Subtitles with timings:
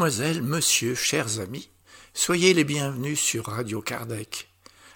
[0.00, 1.68] Mademoiselle, monsieur, chers amis,
[2.14, 4.48] soyez les bienvenus sur Radio Kardec,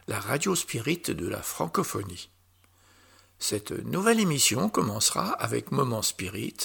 [0.08, 2.30] la radio spirit de la francophonie.
[3.38, 6.56] Cette nouvelle émission commencera avec Moment Spirit,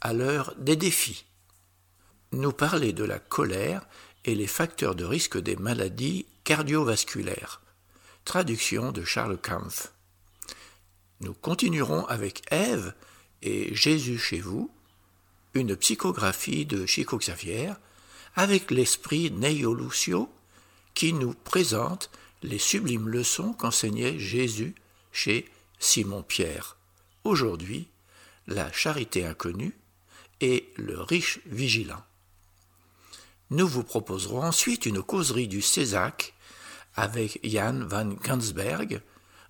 [0.00, 1.24] à l'heure des défis.
[2.30, 3.84] Nous parler de la colère
[4.24, 7.60] et les facteurs de risque des maladies cardiovasculaires.
[8.24, 9.92] Traduction de Charles Kampf.
[11.18, 12.94] Nous continuerons avec Ève
[13.42, 14.70] et Jésus chez vous,
[15.54, 17.72] une psychographie de Chico Xavier,
[18.34, 20.28] avec l'esprit Neio Lucio,
[20.94, 22.10] qui nous présente
[22.42, 24.74] les sublimes leçons qu'enseignait Jésus
[25.12, 26.76] chez Simon-Pierre.
[27.22, 27.88] Aujourd'hui,
[28.46, 29.76] la charité inconnue
[30.40, 32.02] et le riche vigilant.
[33.50, 36.34] Nous vous proposerons ensuite une causerie du Césac
[36.96, 39.00] avec Jan van Gansberg,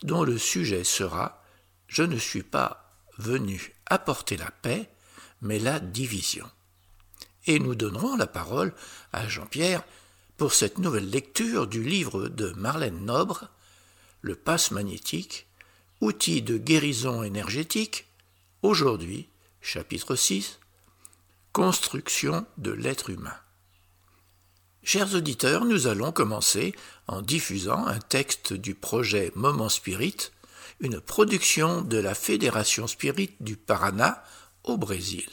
[0.02, 1.42] dont le sujet sera
[1.88, 4.88] Je ne suis pas venu apporter la paix,
[5.44, 6.50] mais la division.
[7.46, 8.74] Et nous donnerons la parole
[9.12, 9.84] à Jean-Pierre
[10.36, 13.48] pour cette nouvelle lecture du livre de Marlène Nobre,
[14.22, 15.46] Le passe magnétique,
[16.00, 18.06] outil de guérison énergétique,
[18.62, 19.28] aujourd'hui,
[19.60, 20.58] chapitre 6,
[21.52, 23.36] Construction de l'être humain.
[24.82, 26.74] Chers auditeurs, nous allons commencer
[27.06, 30.16] en diffusant un texte du projet Moment Spirit,
[30.80, 34.24] une production de la Fédération Spirit du Paraná
[34.64, 35.30] au Brésil.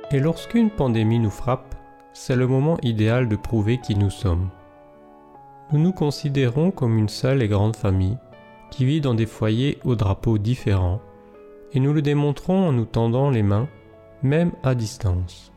[0.10, 1.76] et lorsqu'une pandémie nous frappe,
[2.12, 4.50] c'est le moment idéal de prouver qui nous sommes.
[5.72, 8.18] Nous nous considérons comme une seule et grande famille,
[8.72, 11.00] qui vit dans des foyers aux drapeaux différents,
[11.74, 13.70] et nous le démontrons en nous tendant les mains,
[14.24, 15.52] même à distance.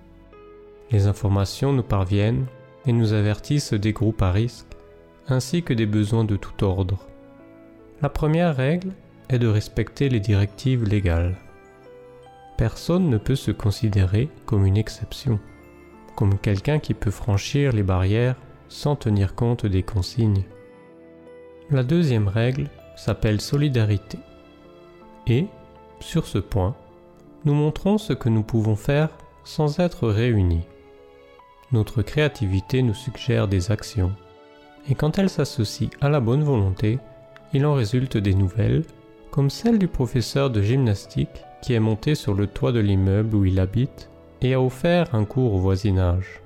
[0.91, 2.45] Les informations nous parviennent
[2.85, 4.67] et nous avertissent des groupes à risque,
[5.29, 6.99] ainsi que des besoins de tout ordre.
[8.03, 8.93] La première règle
[9.31, 11.37] est de respecter les directives légales.
[12.57, 15.39] Personne ne peut se considérer comme une exception,
[16.15, 18.37] comme quelqu'un qui peut franchir les barrières
[18.69, 20.45] sans tenir compte des consignes.
[21.71, 24.19] La deuxième règle s'appelle solidarité.
[25.27, 25.47] Et,
[26.01, 26.75] sur ce point,
[27.45, 29.11] nous montrons ce que nous pouvons faire
[29.45, 30.67] sans être réunis.
[31.73, 34.13] Notre créativité nous suggère des actions,
[34.89, 36.99] et quand elles s'associent à la bonne volonté,
[37.53, 38.85] il en résulte des nouvelles,
[39.31, 43.45] comme celle du professeur de gymnastique qui est monté sur le toit de l'immeuble où
[43.45, 44.11] il habite
[44.41, 46.43] et a offert un cours au voisinage.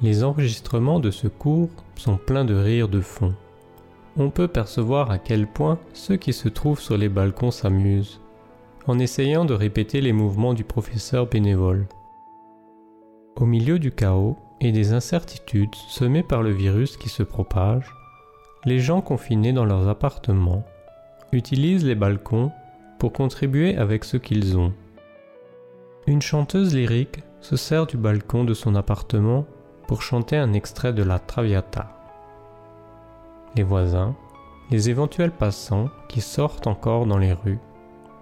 [0.00, 3.34] Les enregistrements de ce cours sont pleins de rires de fond.
[4.16, 8.20] On peut percevoir à quel point ceux qui se trouvent sur les balcons s'amusent,
[8.86, 11.86] en essayant de répéter les mouvements du professeur bénévole.
[13.36, 17.94] Au milieu du chaos et des incertitudes semées par le virus qui se propage,
[18.64, 20.64] les gens confinés dans leurs appartements
[21.32, 22.52] utilisent les balcons
[23.10, 24.72] contribuer avec ce qu'ils ont.
[26.06, 29.46] Une chanteuse lyrique se sert du balcon de son appartement
[29.86, 31.90] pour chanter un extrait de la Traviata.
[33.56, 34.14] Les voisins,
[34.70, 37.58] les éventuels passants qui sortent encore dans les rues,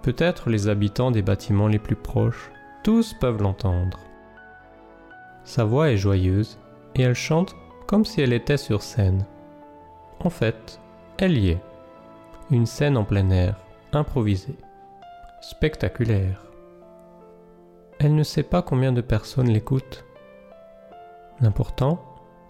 [0.01, 2.51] peut-être les habitants des bâtiments les plus proches,
[2.83, 3.99] tous peuvent l'entendre.
[5.43, 6.57] Sa voix est joyeuse
[6.95, 7.55] et elle chante
[7.87, 9.25] comme si elle était sur scène.
[10.19, 10.79] En fait,
[11.17, 11.61] elle y est.
[12.49, 13.55] Une scène en plein air,
[13.93, 14.57] improvisée,
[15.41, 16.43] spectaculaire.
[17.99, 20.05] Elle ne sait pas combien de personnes l'écoutent.
[21.39, 22.03] L'important,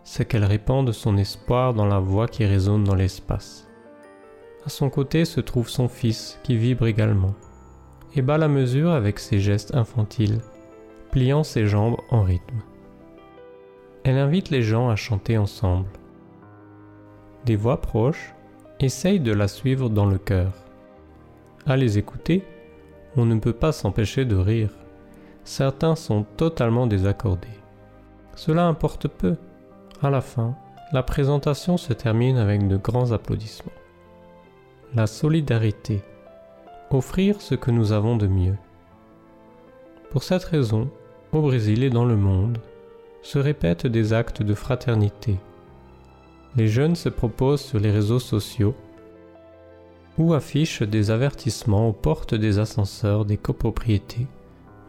[0.03, 3.67] c'est qu'elle répande son espoir dans la voix qui résonne dans l'espace.
[4.65, 7.33] À son côté se trouve son fils qui vibre également
[8.13, 10.41] et bat la mesure avec ses gestes infantiles,
[11.11, 12.61] pliant ses jambes en rythme.
[14.03, 15.87] Elle invite les gens à chanter ensemble.
[17.45, 18.33] Des voix proches
[18.81, 20.51] essayent de la suivre dans le cœur.
[21.65, 22.43] À les écouter,
[23.17, 24.69] on ne peut pas s'empêcher de rire.
[25.43, 27.47] Certains sont totalement désaccordés.
[28.35, 29.35] Cela importe peu.
[30.01, 30.55] À la fin,
[30.93, 33.71] la présentation se termine avec de grands applaudissements.
[34.95, 36.01] La solidarité.
[36.89, 38.57] Offrir ce que nous avons de mieux.
[40.09, 40.89] Pour cette raison,
[41.31, 42.57] au Brésil et dans le monde,
[43.21, 45.37] se répètent des actes de fraternité.
[46.55, 48.75] Les jeunes se proposent sur les réseaux sociaux
[50.17, 54.27] ou affichent des avertissements aux portes des ascenseurs des copropriétés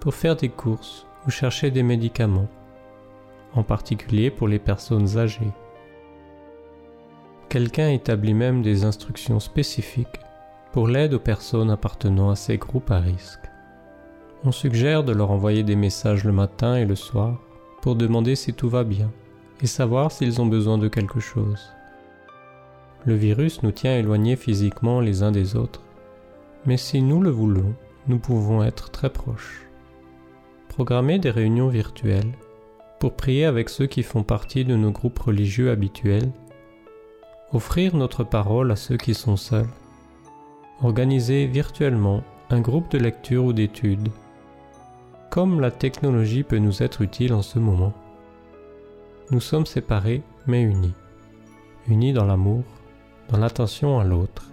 [0.01, 2.49] pour faire des courses ou chercher des médicaments,
[3.55, 5.53] en particulier pour les personnes âgées.
[7.49, 10.21] Quelqu'un établit même des instructions spécifiques
[10.73, 13.51] pour l'aide aux personnes appartenant à ces groupes à risque.
[14.45, 17.39] On suggère de leur envoyer des messages le matin et le soir
[17.83, 19.11] pour demander si tout va bien
[19.61, 21.73] et savoir s'ils ont besoin de quelque chose.
[23.05, 25.83] Le virus nous tient éloignés physiquement les uns des autres,
[26.67, 27.75] mais si nous le voulons,
[28.07, 29.63] nous pouvons être très proches.
[30.69, 32.33] Programmer des réunions virtuelles
[33.01, 36.31] pour prier avec ceux qui font partie de nos groupes religieux habituels.
[37.53, 39.69] Offrir notre parole à ceux qui sont seuls,
[40.81, 44.11] organiser virtuellement un groupe de lecture ou d'études,
[45.31, 47.93] comme la technologie peut nous être utile en ce moment.
[49.33, 50.95] Nous sommes séparés mais unis,
[51.89, 52.63] unis dans l'amour,
[53.33, 54.51] dans l'attention à l'autre.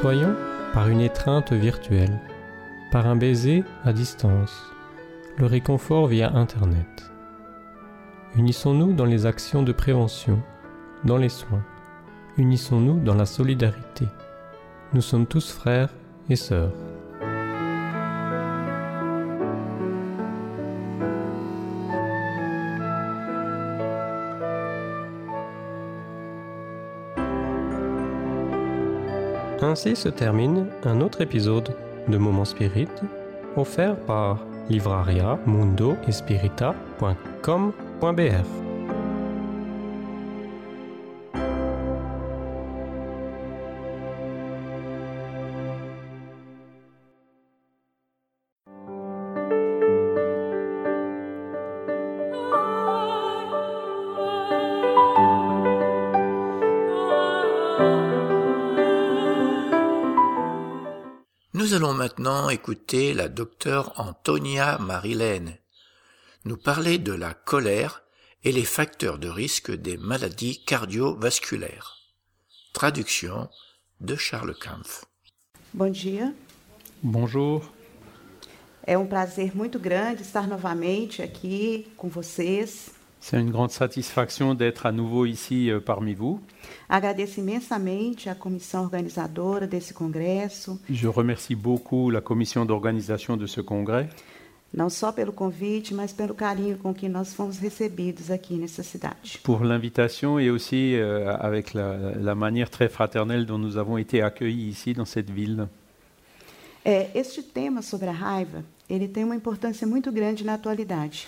[0.00, 0.36] Soyons
[0.72, 2.20] par une étreinte virtuelle
[2.92, 4.62] par un baiser à distance,
[5.38, 7.10] le réconfort via Internet.
[8.36, 10.40] Unissons-nous dans les actions de prévention,
[11.04, 11.64] dans les soins.
[12.38, 14.06] Unissons-nous dans la solidarité.
[14.92, 15.90] Nous sommes tous frères
[16.30, 16.72] et sœurs.
[29.76, 31.68] Ainsi se termine un autre épisode
[32.08, 32.88] de Moments Spirit
[33.56, 34.38] offert par
[34.70, 35.96] livraria mundo
[62.06, 65.56] maintenant écouter la docteure Antonia Marilène
[66.44, 68.04] nous parler de la colère
[68.44, 71.96] et les facteurs de risque des maladies cardiovasculaires.
[72.72, 73.48] Traduction
[74.00, 75.04] de Charles Kampf.
[75.74, 76.32] Bom dia.
[77.02, 77.68] Bonjour.
[78.84, 82.92] É um prazer muito grande estar novamente aqui com vocês.
[83.28, 86.38] C'est une grande satisfaction d'être à nouveau ici euh, parmi vous.
[86.88, 93.60] Agradeço imensamente à comissão organizadora desse congresso, Je remercie beaucoup la commission d'organisation de ce
[93.60, 94.06] congrès,
[94.72, 99.40] não só pelo convite, mas pelo carinho com que nós fomos recebidos aqui nessa cidade.
[99.42, 104.22] pour l'invitation et aussi euh, avec la, la manière très fraternelle dont nous avons été
[104.22, 105.66] accueillis ici dans cette ville.
[106.84, 111.26] É, este tema sobre a raiva, ele tem uma importância muito grande na atualidade.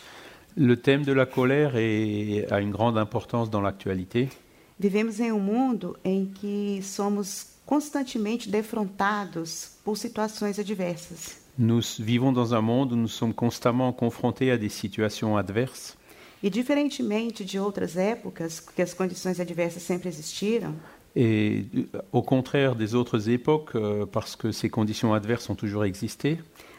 [0.61, 4.29] Le thème de la colère est- a une grande importance dans l'actualité.
[4.81, 11.37] Vivemos em um mundo em que somos constantemente defrontados por situações adversas.
[11.59, 15.97] Nous vivons dans un monde où nous sommes constamment confrontés à des situations adverses.
[16.43, 20.75] E diferentemente de outras épocas, que as condições adversas sempre existiram,
[21.17, 25.85] Et euh, au contraire des autres époques, euh, parce que ces conditions adverses ont toujours
[25.85, 26.39] existé,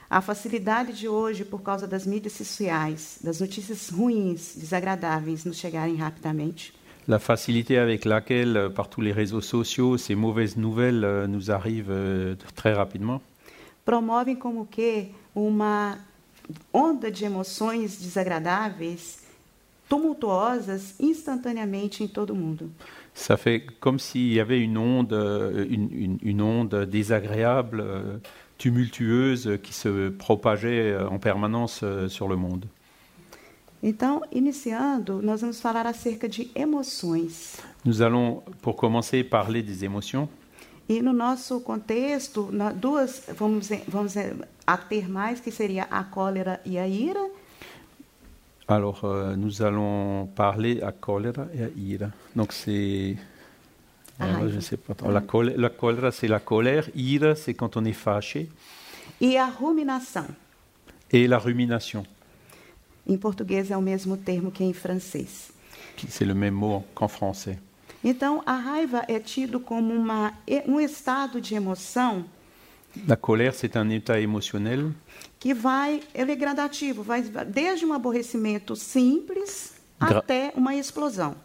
[0.09, 5.95] a facilidade de hoje, por causa das mídias sociais, das notícias ruins, desagradáveis nos chegarem
[5.95, 6.73] rapidamente,
[7.07, 11.49] La facilité avec laquelle, euh, par tous les réseaux sociaux, ces mauvaises nouvelles euh, nous
[11.49, 13.19] arrivent euh, très rapidement,
[13.83, 15.97] promovem como que uma
[16.71, 19.23] onda de emoções desagradáveis,
[19.89, 22.69] tumultuosas, instantaneamente em todo o mundo.
[23.15, 25.13] ça fait comme s'il y avait une onde,
[25.67, 28.17] une, une- une onde désagréable, euh,
[28.59, 32.65] tumultueuse, qui se propageait euh, en permanence euh, sur le monde.
[33.81, 37.57] Então, iniciando, nós vamos falar acerca de emoções.
[37.85, 40.27] Nous allons, pour commencer, parler des émotions.
[40.87, 44.35] E no nosso contexto, duas vamos, vamos eh,
[44.67, 47.29] a ter mais, que seria a cólera e a ira,
[48.69, 52.11] Alors, euh, nous allons parler à choléra et à ira.
[52.35, 53.15] Donc, c'est.
[54.19, 54.93] Ah, Alors, il je sais pas.
[55.09, 56.89] La, chol- la choléra, c'est la colère.
[56.95, 58.49] Ira, c'est quand on est fâché.
[59.21, 60.25] e a ruminação.
[61.11, 62.03] Et la rumination.
[63.07, 65.51] Em português é o mesmo termo que em francês.
[66.07, 67.57] c'est le même mot qu'en français.
[68.03, 70.33] Então, a raiva é tido como uma,
[70.67, 72.23] um estado de emoção
[73.07, 74.91] La colère, c'est un état émotionnel
[75.39, 81.35] que vai, ele é gradativo, vai desde um aborrecimento simples Gra- até uma explosão.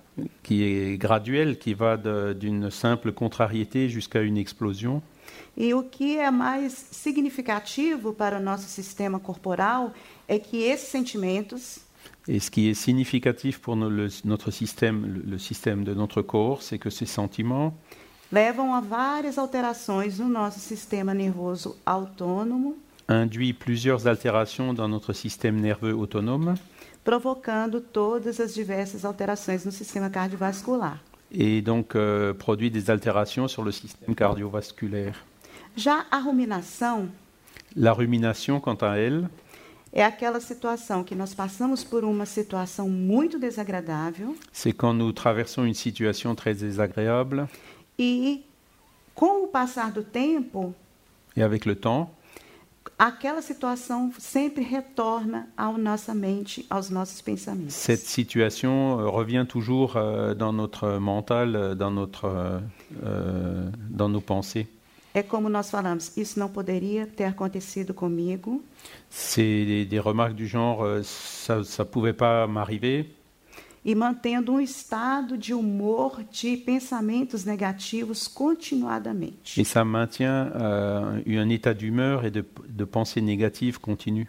[0.42, 1.96] Qui est graduel, qui va
[2.34, 5.02] d'une simple contrariété jusqu'à une explosion.
[5.56, 9.92] E o que é mais significativo para o nosso sistema corporal
[10.28, 11.80] é que esses sentimentos
[12.28, 16.22] Et ce qui est significatif pour no- le- notre système, le, le système de notre
[16.22, 17.72] corps, c'est que ces sentiments
[18.32, 22.76] levam a várias alterações no nosso sistema nervoso autônomo,
[23.08, 26.54] induisent plusieurs altérations dans notre système nerveux autonome
[27.04, 31.00] provocando todas as diversas alterações no sistema cardiovascular.
[31.30, 32.32] et donc euh,
[32.70, 35.14] des altérations sur le système cardiovasculaire.
[35.76, 37.08] Já a ruminação
[37.76, 39.28] La rumination, quant à elle,
[39.92, 45.64] é aquela situação que nós passamos por uma situação muito desagradável c'est quand nous traversons
[45.64, 47.48] une situation très désagréable
[47.98, 48.44] e,
[49.14, 50.72] com o passar do tempo,
[51.36, 52.08] et avec le temps,
[52.98, 57.74] aquela situação sempre retorna à nossa mente, aos nossos pensamentos.
[57.74, 62.60] cette situation euh, revient toujours euh, dans notre mental, euh, dans, notre,
[63.02, 64.66] euh, dans nos pensées.
[65.16, 68.60] É como nós falamos, isso não poderia ter acontecido comigo,
[69.10, 73.14] C'est des, des remarques du genre ça ne pouvait pas m'arriver
[73.84, 79.60] e mantendo um estado de humor, de pensamentos negativos continuadamente.
[79.60, 84.26] et ça maintient euh, un état d'humeur et de, de pensée négative continue.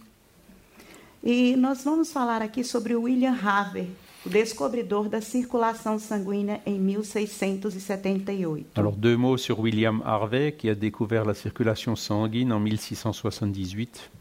[1.24, 3.89] E nós vamos falar aqui sobre o William Harvey,
[4.25, 8.67] o descobridor da circulação sanguínea em 1678.
[8.75, 14.12] Alors deux mots sur William Harvey qui a découvert la circulation sanguine en 1678.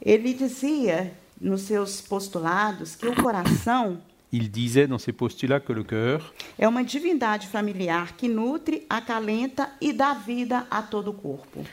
[0.00, 3.98] Ele dizia nos seus postulados que o coração
[4.32, 9.70] Il disait dans ses postulats que le cœur é uma divindade familiar que nutre, acalenta
[9.80, 11.64] e dá vida a todo o corpo.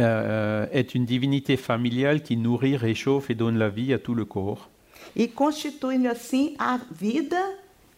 [0.00, 4.24] euh, est une divinité familiale qui nourrit, réchauffe et donne la vie à tout le
[4.24, 4.68] corps.
[5.16, 7.40] E constitui assim a vida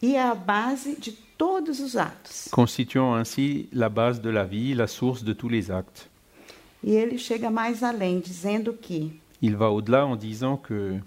[0.02, 2.48] e a base de todos os atos.
[2.50, 6.08] constituant ainsi la base de la vie, la source de tous les actes.
[6.82, 9.10] E ele chega mais além, dizendo que
[9.42, 10.98] Il va au-delà en disant que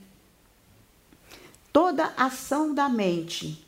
[1.72, 3.66] toda ação da mente,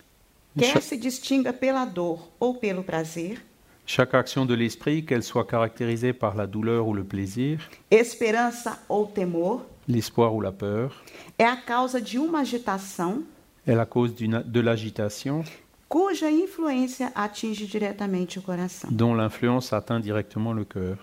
[0.58, 3.42] quer se distinga pela dor ou pelo prazer,
[3.86, 9.06] chaque action de l'esprit, qu'elle soit caractérisée par la douleur ou le plaisir, esperança ou
[9.06, 10.92] temor, l'espoir ou la peur,
[11.38, 13.24] é a causa de uma agitação
[13.68, 15.44] est la cause de l'agitation
[15.88, 18.90] cuja influência atinge diretamente o coração.
[18.92, 20.98] dont l'influence atteint directement le cœur.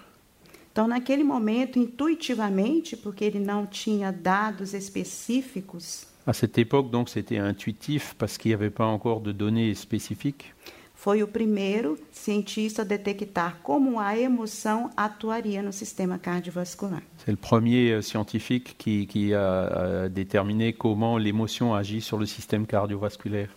[0.73, 7.39] Então, naquele momento, intuitivamente, porque ele não tinha dados específicos, À cette époque, donc, c'était
[7.39, 10.55] intuitif parce qu'il n'y avait pas encore de données spécifiques.
[10.99, 17.03] foi o primeiro cientista a detectar como a emoção atuaria no sistema cardiovascular.
[17.25, 22.67] C'est le premier euh, scientifique qui, qui a, déterminé comment l'émotion agit sur le système
[22.67, 23.49] cardiovasculaire.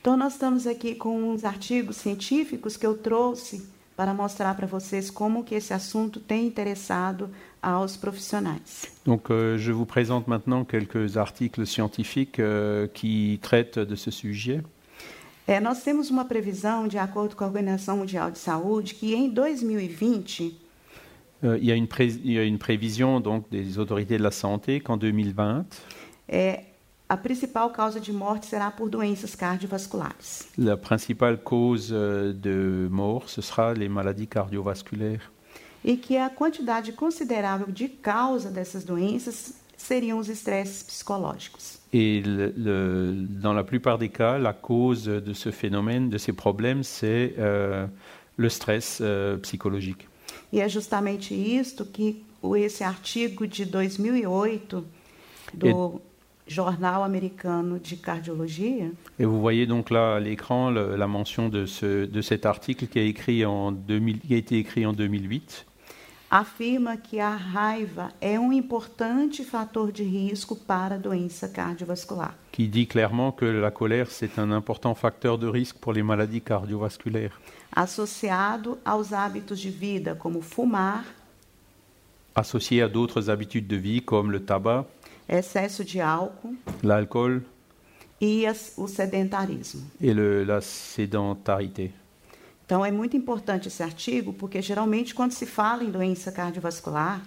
[0.00, 5.10] Então, nós estamos aqui com uns artigos científicos que eu trouxe para mostrar para vocês
[5.10, 7.28] como que esse assunto tem interessado
[7.62, 8.60] aos profissionais.
[9.06, 14.62] Donc, euh, je vous présente maintenant quelques articles scientifiques euh, qui traitent de ce sujet.
[15.46, 19.30] É, nós temos uma previsão, de acordo com a Organização Mundial de Saúde, que em
[19.30, 20.52] 2020
[21.44, 21.86] Euh, il, y a une
[22.24, 25.66] il y a une prévision donc des autorités de la santé qu'en 2020,
[26.28, 26.64] é,
[27.08, 30.48] a principal causa de morte será por doenças cardiovasculares.
[30.58, 35.30] la principale cause euh, de mort, ce sera les maladies cardiovasculaires.
[35.84, 41.78] E que a quantidade considerável de causa dessas doenças seriam os estresses psicológicos.
[41.92, 46.32] Et le- le- dans la plupart des cas, la cause de ce phénomène, de ces
[46.32, 47.86] problèmes, c'est euh,
[48.36, 50.06] le stress euh, psychologique.
[50.52, 52.16] E é justamente isto que
[52.56, 54.76] esse artigo de 2008
[55.54, 56.00] do
[56.46, 58.86] Jornal Americano de Cardiologia
[59.18, 62.98] Et vous voyez donc là à l'écran la mention de, ce, de cet article qui
[62.98, 65.66] a, écrit en 2000 qui a été écrit en 2008
[66.30, 72.34] afirma que a raiva é um importante fator de risco para a doença cardiovascular.
[72.52, 76.40] qui dit clairement que la colère, c'est un important facteur de risque pour les maladies
[76.42, 77.38] cardiovasculaires,
[77.74, 81.04] associado aos hábitos de vida como fumar,
[82.34, 84.84] associé à d'autres habitudes de vie comme le tabac,
[85.28, 87.42] excesso de álcool l'alcool
[88.20, 88.44] e
[88.76, 89.82] o sedentarismo.
[90.00, 91.92] et le- la sédentarité.
[92.68, 97.22] Então é muito importante esse artigo porque geralmente quando se fala em doença cardiovascular,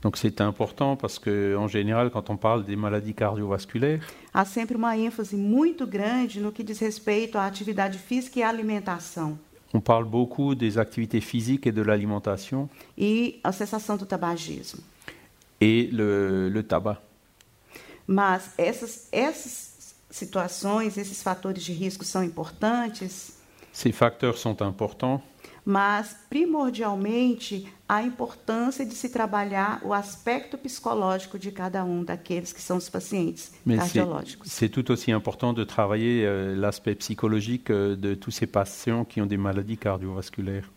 [0.00, 4.76] Donc c'est important parce que en général, quand on parle des maladies cardiovasculaires, Há sempre
[4.76, 9.36] uma ênfase muito grande no que diz respeito à atividade física e à alimentação
[9.72, 14.80] on parle beaucoup des activités physiques et de l'alimentation e a cessação do tabagismo.
[15.60, 17.00] et le, le tabac.
[18.06, 23.32] Mas essas, essas situações, esses fatores de risco são importantes,
[23.76, 25.20] Ces facteurs sont importants,
[25.66, 32.60] mas primordialmente a importância de se trabalhar o aspecto psicológico de cada um daqueles que
[32.62, 34.48] são os pacientes mais c'est- cardiológicos.
[34.50, 39.20] c'est tout aussi important de travailler euh, l'aspect psychologique euh, de tous ces patients qui
[39.20, 40.70] ont des maladies cardiovasculaires.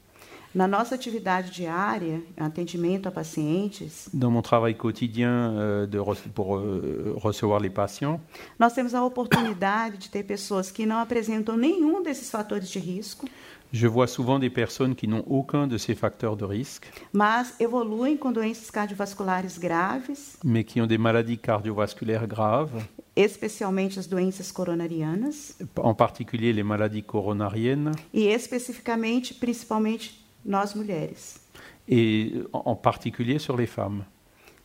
[0.55, 5.99] Na nossa atividade diária, atendimento a pacientes, Dans mon travail quotidien euh, de
[6.33, 8.19] pour euh, recevoir les patients,
[8.57, 13.27] nós temos a oportunidade de ter pessoas que não apresentam nenhum desses fatores de risco,
[13.71, 18.15] je vois souvent des personnes qui n'ont aucun de ces facteurs de risque, mas evoluem
[18.15, 22.71] com doenças cardiovasculares graves, mais qui ont des maladies cardiovasculaires graves,
[23.15, 31.39] especialmente as doenças coronarianas, en particulier les maladies coronariennes, e especificamente, principalmente nós mulheres.
[31.87, 34.03] et en particulier sur les femmes.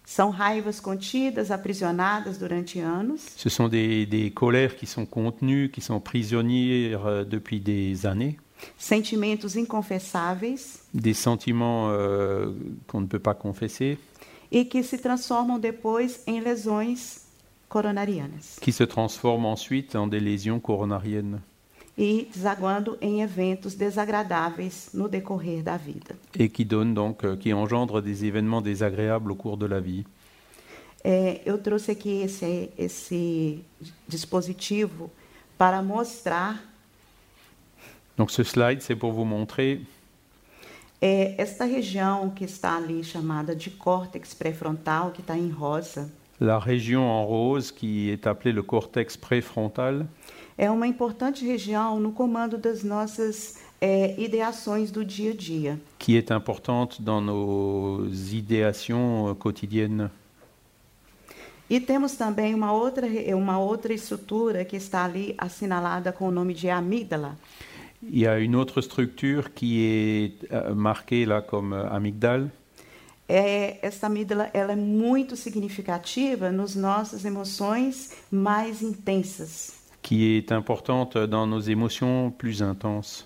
[0.05, 5.81] São raivas contidas, aprisionadas durante anos, Ce sont des, des colères qui sont contenues, qui
[5.81, 8.37] sont prisonnières euh, depuis des années,
[8.77, 10.81] sentimentos inconfessáveis.
[10.93, 12.53] Des sentiments euh,
[12.89, 13.97] qu'on ne peut pas confesser,
[14.51, 17.23] e que se transformam depois em lesões
[17.69, 18.59] coronarianas.
[18.61, 21.41] Qui se transforment ensuite en des lésions coronariennes
[21.97, 26.17] e desaguando em eventos desagradáveis no decorrer da vida.
[26.39, 30.05] et qui donnent donc, euh, qui engendrent des événements désagréables au cours de la vie.
[31.05, 33.65] É, eu trouxe aqui esse, esse
[34.09, 35.11] dispositivo
[35.59, 36.63] para mostrar
[38.17, 39.81] Donc ce slide, c'est pour vous montrer
[41.01, 46.09] é, esta região que está ali chamada de córtex pré-frontal, que está em rosa.
[46.43, 50.07] La région en rose qui est appelée le cortex préfrontal.
[50.59, 55.79] É uma importante região no comando das nossas é, ideações do dia a dia.
[55.99, 60.11] qui est importante dans nos idéations euh, quotidiennes.
[61.71, 66.53] E temos também uma outra, uma outra estrutura que está ali assinalada com o nome
[66.53, 67.37] de amígdala.
[68.03, 72.51] Il y a une autre structure qui est euh, marquée là comme euh, amygdale,
[73.35, 79.73] É, essa amígdala ela é muito significativa nos nossas emoções mais intensas.
[80.03, 83.25] qui est importante dans nos émotions plus intenses.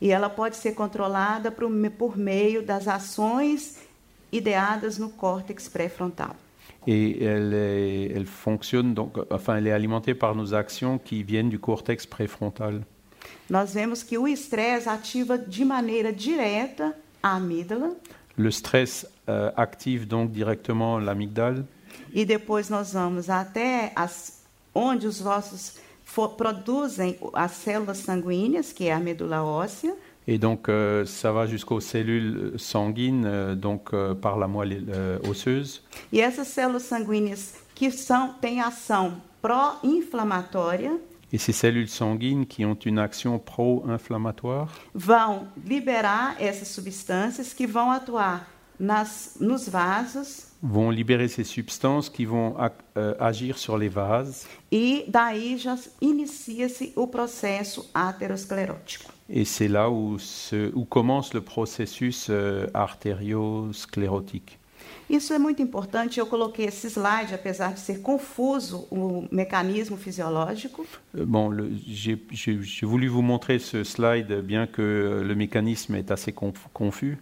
[0.00, 3.78] E ela pode ser controlada por, por meio das ações
[4.30, 6.36] ideadas no córtex pré-frontal.
[6.86, 11.48] Et elle, est- elle fonctionne donc, enfin, elle est alimentée par nos actions qui viennent
[11.50, 12.82] du cortex préfrontal.
[13.48, 17.90] Nós vemos que o estresse ativa de maneira direta a amígdala
[18.40, 21.66] Le stress euh, active donc directement l'amygdale
[22.12, 24.42] e depois nós vamos até as,
[24.74, 25.74] onde os ossos
[26.36, 29.94] produzem as células sanguíneas, que é a medula óssea,
[30.26, 35.18] et donc euh, ça va jusqu'aux cellules sanguines, euh, donc euh, par la moelle euh,
[35.28, 35.82] osseuse.
[36.12, 40.98] e essas células sanguíneas que são, têm ação pró-inflamatória
[41.32, 44.68] Et ces cellules sanguines qui ont une action pro-inflammatoire?
[44.94, 48.46] Vão liberar essas substâncias que vão atuar
[48.78, 54.46] nas, nos vasos vont libérer ces substances qui vont ac- euh, agir sur les vases.
[54.70, 59.10] e daí já inicia-se o processo aterosclerótico.
[59.28, 64.58] Et c'est là où, se- où commence le processus euh, artério-sclérotique.
[65.10, 66.20] Isso é muito importante.
[66.20, 72.16] Eu coloquei esse slide, apesar de ser confuso o mecanismo fisiológico, Euh, Bon, le- j'ai
[72.86, 74.80] voulu vous montrer ce slide, bien que
[75.26, 77.18] le mécanisme est assez conf- confus,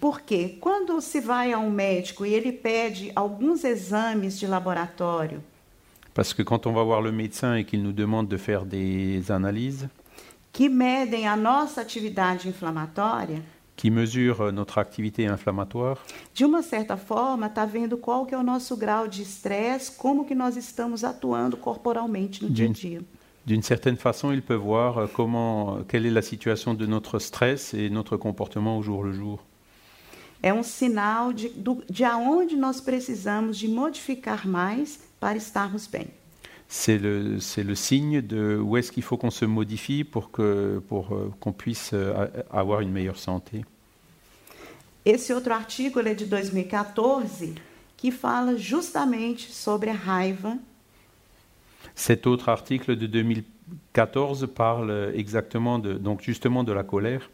[0.00, 5.40] porque quando se vai a um médico e ele pede alguns exames de laboratório
[6.14, 9.28] parce que quand on va voir le médecin et qu'il nous demande de faire des
[9.30, 9.88] analyses
[10.52, 13.42] que medem a nossa atividade inflamatória,
[13.78, 15.96] qui mesurent euh, notre activité inflammatoire,
[16.34, 20.24] de uma certa forma está vendo qual que é o nosso grau de estresse, como
[20.24, 23.00] que nós estamos atuando corporalmente no dia a dia.
[23.46, 27.72] d'une certaine façon, il peut voir euh, comment, quelle est la situation de notre stress
[27.72, 29.38] et notre comportement au jour le jour.
[30.42, 36.08] É um sinal de, do, de aonde nós precisamos de modificar mais para estarmos bem.
[36.68, 41.32] C'est le, le signe de où est-ce qu'il faut qu'on se modifie pour pour euh,
[41.40, 43.64] qu'on puisse euh, avoir une meilleure santé.
[45.04, 47.54] Esse outro artigo é de 2014,
[47.96, 50.58] que fala justamente sobre a raiva
[51.94, 57.30] Cet autre article de 2014 parle exactement de donc justement de la colère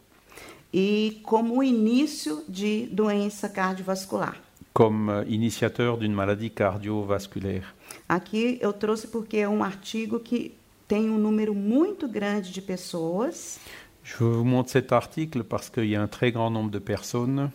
[0.73, 4.44] e como o início de doença cardiovascular.
[4.75, 7.73] Comme euh, initiateur d'une maladie cardiovasculaire.
[8.09, 10.51] Aqui eu trouxe porque é um artigo que
[10.87, 13.57] tem um número muito grande de pessoas
[14.03, 17.49] Je vous montre cet article parce qu'il y a un très grand nombre de personnes.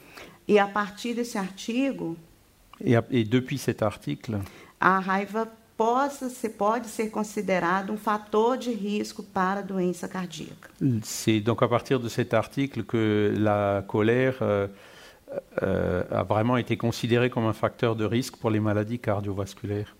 [0.48, 2.16] e a partir desse artigo
[2.83, 4.38] Et, et depuis cet article,
[4.80, 10.70] a raiva possa ser, pode ser considerado um fator de risco para a doença cardíaca.
[11.02, 14.66] c'est donc à partir de cet article que la colère euh,
[15.62, 19.94] euh, a vraiment été considérée comme un facteur de risque pour les maladies cardiovasculaires.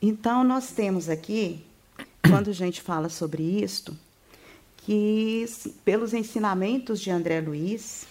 [0.00, 1.64] Então, nós temos aqui,
[2.28, 3.96] quando a gente fala sobre isto,
[4.84, 5.46] que
[5.84, 8.06] pelos ensinamentos de André Luiz,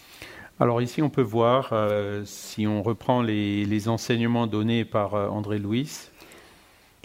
[0.57, 5.27] Alors ici, on peut voir, euh, si on reprend les, les enseignements donnés par euh,
[5.27, 5.89] André Louis,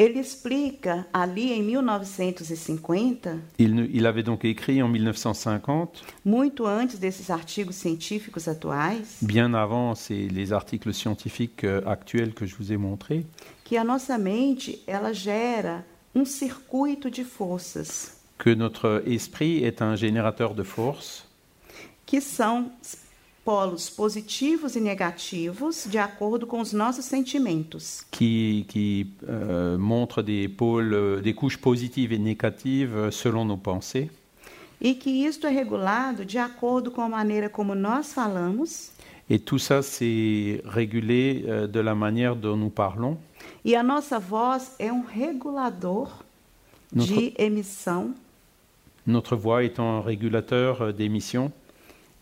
[0.01, 7.29] ele explica ali em 1950, il, il avait donc écrit en 1950, muito antes desses
[7.31, 12.77] artigos científicos atuais, bien avant ces- les articles scientifiques euh, actuels que je vous ai
[12.79, 13.27] montrés,
[13.65, 15.83] que a nossa mente ela gera
[16.15, 21.27] um circuito de forças que notre esprit est un générateur de force
[22.07, 22.71] que são
[23.51, 28.05] polos positivos e negativos de acordo com os nossos sentimentos.
[28.13, 33.57] qui, qui euh, montre des pôles, euh, des couches positives et négatives euh, selon nos
[33.57, 34.09] pensées,
[34.81, 38.93] E que isto é regulado de acordo com a maneira como nós falamos
[39.29, 43.19] et tout ça c'est régulé euh, de la manière dont nous parlons.
[43.65, 46.09] e a nossa voz é um regulador
[46.95, 48.15] Notre, de emissão
[49.05, 51.51] notre voix étant un régulateur euh, d'émissions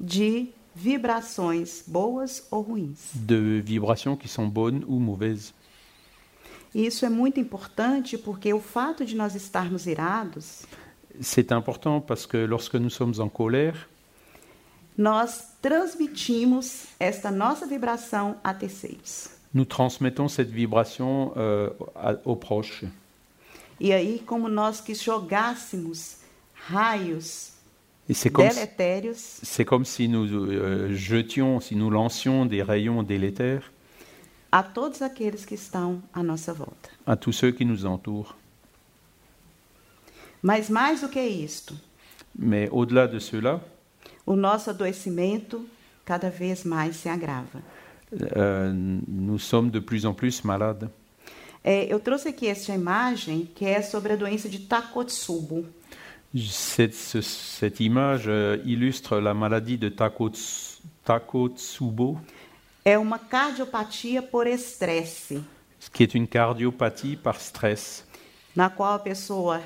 [0.00, 0.46] de
[0.78, 3.10] vibrações boas ou ruins.
[3.14, 5.52] de vibrations qui sont bonnes ou mauvaises.
[6.74, 10.64] E isso é muito importante porque o fato de nós estarmos irados,
[11.20, 13.88] C'est important parce que lorsque nous sommes en colère,
[14.96, 19.30] nós transmitimos esta nossa vibração a terceiros.
[19.52, 21.70] nous transmettons cette vibration euh,
[22.24, 22.88] aux proches.
[23.80, 26.18] E aí, como nós que jogássemos
[26.54, 27.52] raios
[28.08, 28.48] Et c'est comme,
[29.14, 33.70] si- comme si nous euh, jetions, si nous lancions des rayons délétères
[34.50, 36.88] a todos aqueles que estão à nossa volta.
[37.06, 38.34] à tous ceux qui nous entourent.
[40.42, 41.74] Mas mais do que isto,
[42.38, 43.60] Mais au-delà de cela,
[44.24, 45.66] o nosso adoecimento
[46.04, 47.60] cada vez mais se agrava.
[48.36, 50.88] euh, nous sommes de plus en plus malades.
[51.62, 55.66] É, eu trouxe aqui esta imagem que é sobre a doença de Takotsubo.
[56.34, 62.18] Cette, ce- cette image euh, illustre la maladie de Takots- Takotsubo,
[62.84, 65.34] É uma cardiopatia por estresse,
[65.92, 68.04] qui est une cardiopathie par stress,
[68.56, 69.60] na qual a pessoa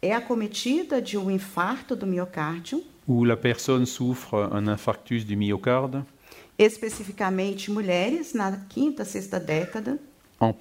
[0.00, 6.04] é acometida de um infarto do miocárdio, où la personne souffre un infarctus du myocarde,
[6.58, 9.96] especificamente mulheres na quinta, sexta década.
[10.40, 10.52] en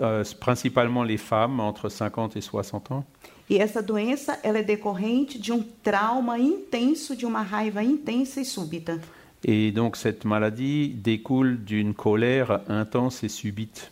[0.00, 3.04] euh, principalement les femmes entre 50 et 60 ans.
[3.52, 8.46] E essa doença ela é decorrente de um trauma intenso, de uma raiva intensa e
[8.46, 8.98] súbita.
[9.44, 13.90] Et donc cette maladie découle d'une colère intense et subite.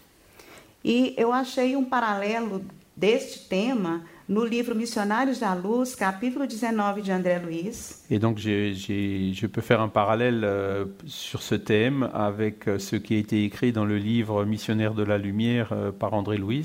[0.83, 2.63] E eu achei um paralelo
[2.97, 8.73] deste tema no livro Missionários da Luz, capítulo 19 de André Luiz, Et donc j'ai-
[8.73, 13.19] j'ai- je peux faire un parallèle euh, sur ce thème avec euh, ce qui a
[13.19, 16.65] été écrit dans le livre Missionnaire de la Lumière euh, par André Louis,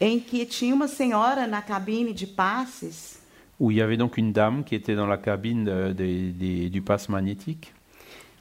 [0.00, 3.18] em que tinha uma senhora na cabine de passes
[3.58, 6.80] où il y avait donc une dame qui était dans la cabine des- des- du
[6.80, 7.72] passe magnétique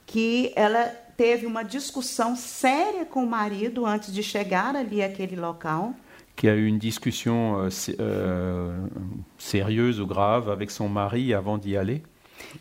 [0.07, 0.85] que ela
[1.17, 5.93] teve uma discussão séria com o marido antes de chegar ali àquele local.
[6.35, 7.69] qui a eu une discussion euh,
[7.99, 8.87] euh,
[9.37, 12.01] sérieuse ou grave avec son mari avant d'y aller.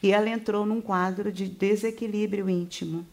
[0.03, 3.05] E ela entrou num quadro de desequilíbrio íntimo.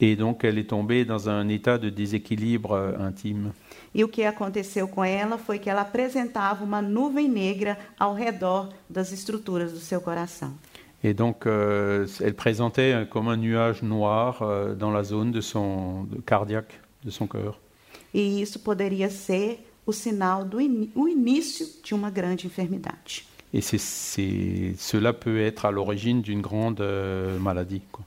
[0.00, 3.52] Et donc elle est tombée dans un état de déséquilibre euh, intime.
[3.94, 8.68] E o que aconteceu com ela foi que ela apresentava uma nuvem negra ao redor
[8.88, 10.52] das estruturas do seu coração.
[11.02, 15.40] Et donc euh, elle présentait euh, comme un nuage noir euh, dans la zone de
[15.40, 17.58] son de cardiaque de son cœur.
[18.14, 23.24] E isso poderia ser o sinal do ini o início de uma grande enfermidade.
[23.52, 27.82] Et c'est, c'est- cela peut être à l'origine d'une grande euh, maladie.
[27.90, 28.04] quoi.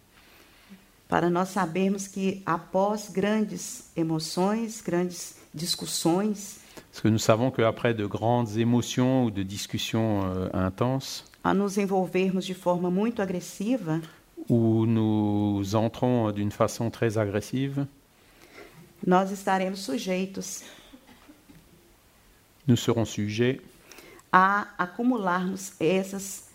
[1.13, 6.57] Para nós sabermos que após grandes emoções, grandes discussões,
[6.89, 11.77] Parce que nous savons qu'après de grandes émotions ou de discussions euh, intenses, a nos
[11.77, 14.01] envolvermos de forma muito agressiva,
[14.49, 17.85] où nous entrons d'une façon très agressive,
[19.05, 20.63] nós estaremos sujeitos
[22.65, 23.61] nous serons sujets
[24.31, 26.45] a acumularmos essas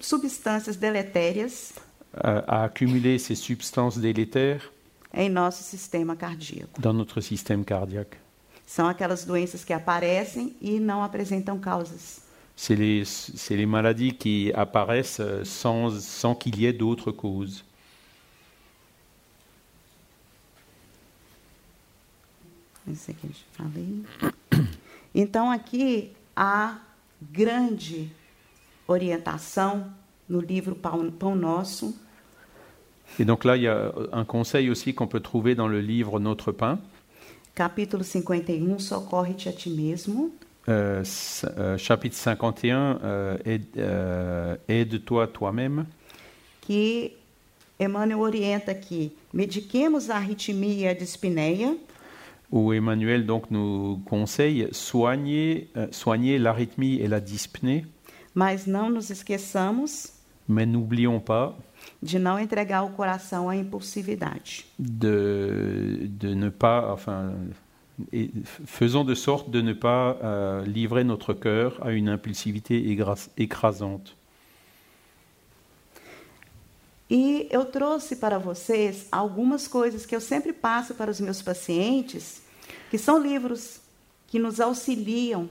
[0.00, 1.72] substâncias deletérias
[2.14, 4.70] à, accumuler ces substances délétères
[5.12, 6.80] em nosso sistema cardíaco.
[6.80, 8.16] dans notre système cardiaque.
[8.66, 12.20] São aquelas doenças que aparecem e não apresentam causas.
[12.54, 17.64] C'est les, les maladies qui apparaissent sans, sans qu'il y ait d'autres causes.
[22.86, 24.04] Esse aqui eu já falei.
[25.14, 26.78] Então, aqui há
[27.20, 28.10] grande
[28.86, 29.92] orientação
[30.30, 31.92] no livro Pão, Nosso,
[33.18, 36.20] Et donc là, il y a un conseil aussi qu'on peut trouver dans le livre
[36.20, 36.78] Notre pain,
[37.56, 40.30] capítulo 51, Socorre-te a ti mesmo.
[40.68, 41.02] euh,
[41.58, 45.86] euh, chapitre 51, euh, aide, euh, Aide-toi toi-même.
[46.66, 47.10] que
[47.80, 51.74] Emmanuel orienta que mediquemos a arritmia e a dispneia,
[52.52, 57.86] où Emmanuel donc nous conseille soigner, euh, soigner l'arythmie et la dyspnée,
[58.34, 60.12] mas não nos esqueçamos
[60.48, 61.54] mais n'oublions pas
[62.02, 64.66] de não entregar o coração à impulsividade.
[64.78, 67.34] de, de ne pas, enfin,
[68.12, 68.30] et
[68.66, 72.96] faisons de sorte de ne pas euh, livrer notre cœur à une impulsivité
[73.36, 74.16] écrasante.
[77.10, 82.40] E eu trouxe para vocês algumas coisas que eu sempre passo para os meus pacientes,
[82.88, 83.80] que são livros
[84.28, 85.48] que nos auxiliam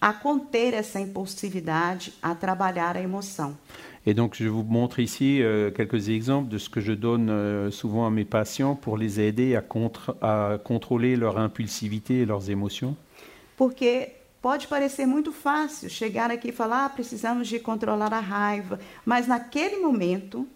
[0.00, 3.58] a conter essa impulsividade, a trabalhar a emoção.
[4.06, 7.70] Et donc, je vous montre ici euh, quelques exemples de ce que je donne euh,
[7.70, 12.48] souvent à mes patients pour les aider à, contre- à contrôler leur impulsivité et leurs
[12.50, 12.96] émotions.
[13.56, 14.08] Porque
[14.40, 19.28] pode parecer muito fácil chegar aqui e falar, ah, precisamos de controlar a raiva, mas
[19.28, 20.46] naquele momento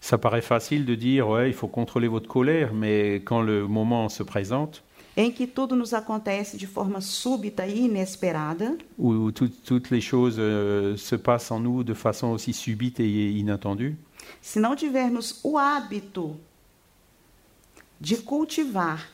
[0.00, 4.08] Ça paraît facile de dire, ouais, il faut contrôler votre colère, mais quand le moment
[4.08, 4.84] se présente,
[5.16, 10.00] em que tudo nos acontece de forma súbita e inesperada, où, où tout- toutes les
[10.00, 13.96] choses euh, se passent en nous de façon aussi subite et inattendue,
[14.42, 16.36] se não tivermos o hábito
[18.00, 19.08] de cultivar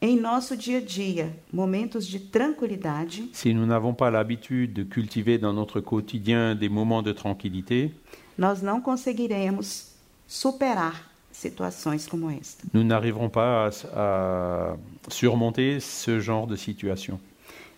[0.00, 5.38] em nosso dia a dia momentos de tranquilidade, si nous n'avons pas l'habitude de cultiver
[5.38, 7.92] dans notre quotidien des moments de tranquillité,
[8.36, 9.92] nós não conseguiremos
[10.26, 12.64] superar situações como esta.
[12.72, 14.76] nous n'arriverons pas à, à
[15.08, 17.18] surmonter ce genre de situation.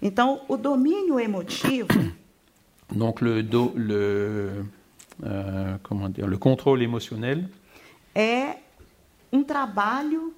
[0.02, 1.88] Então, o domínio emotivo
[2.92, 4.66] Donc le, do- le,
[5.24, 7.48] euh, comment dire, le contrôle émotionnel,
[8.14, 8.56] é
[9.32, 10.34] um trabalho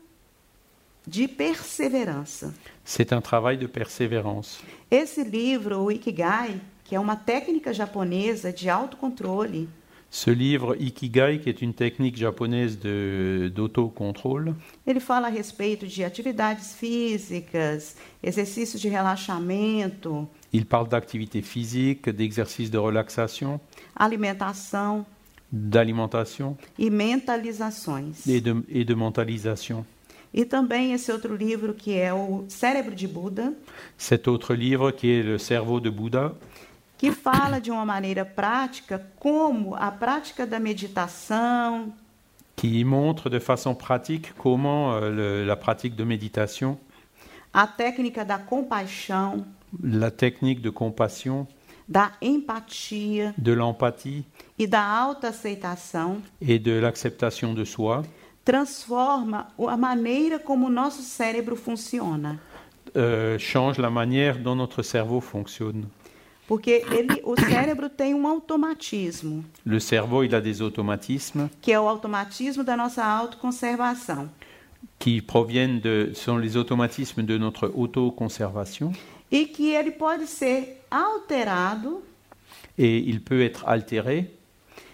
[1.06, 2.52] de perseverança.
[2.84, 4.60] c'est un travail de persévérance.
[4.90, 9.68] Esse livro, o Ikigai, que é uma técnica japonesa de autocontrole,
[10.10, 14.54] Ce livre Ikigai, qui est une technique japonaise de- d'autocontrôle,
[14.86, 22.70] ele fala a respeito de atividades físicas, exercícios de relaxamento, il parle d'activité physique, d'exercice
[22.70, 23.60] de relaxation,
[23.94, 25.04] alimentação
[25.52, 28.26] d'alimentation e mentalizações.
[28.26, 29.84] et de, et de mentalisation.
[30.34, 33.52] E também esse outro livro que é o Cérebro de Buda,
[33.96, 36.34] Cet autre livre qui est Le cerveau de Bouddha,
[36.98, 41.92] que fala de uma maneira prática como a prática da meditação,
[42.56, 46.78] qui montre de façon pratique comment euh, le- la pratique de méditation,
[47.52, 49.44] a técnica da compaixão,
[49.82, 51.46] la technique de compassion,
[51.86, 53.34] da empatia.
[53.36, 54.24] De l'empathie.
[54.58, 56.22] E da autoaceitação.
[56.40, 58.02] Et de l'acceptation de soi.
[58.44, 62.40] Transforma a maneira como o nosso cérebro funciona.
[62.96, 65.84] euh, change la manière dont notre cerveau fonctionne.
[66.48, 71.80] Porque ele, o cérebro tem um automatismo, Le cerveau, il a des automatismes que é
[71.80, 74.28] o automatismo da nossa autoconservação.
[74.98, 78.92] qui proviennent de, sont les automatismes de notre autoconservation
[79.30, 82.02] E que ele pode ser alterado
[82.78, 84.30] et il peut être altéré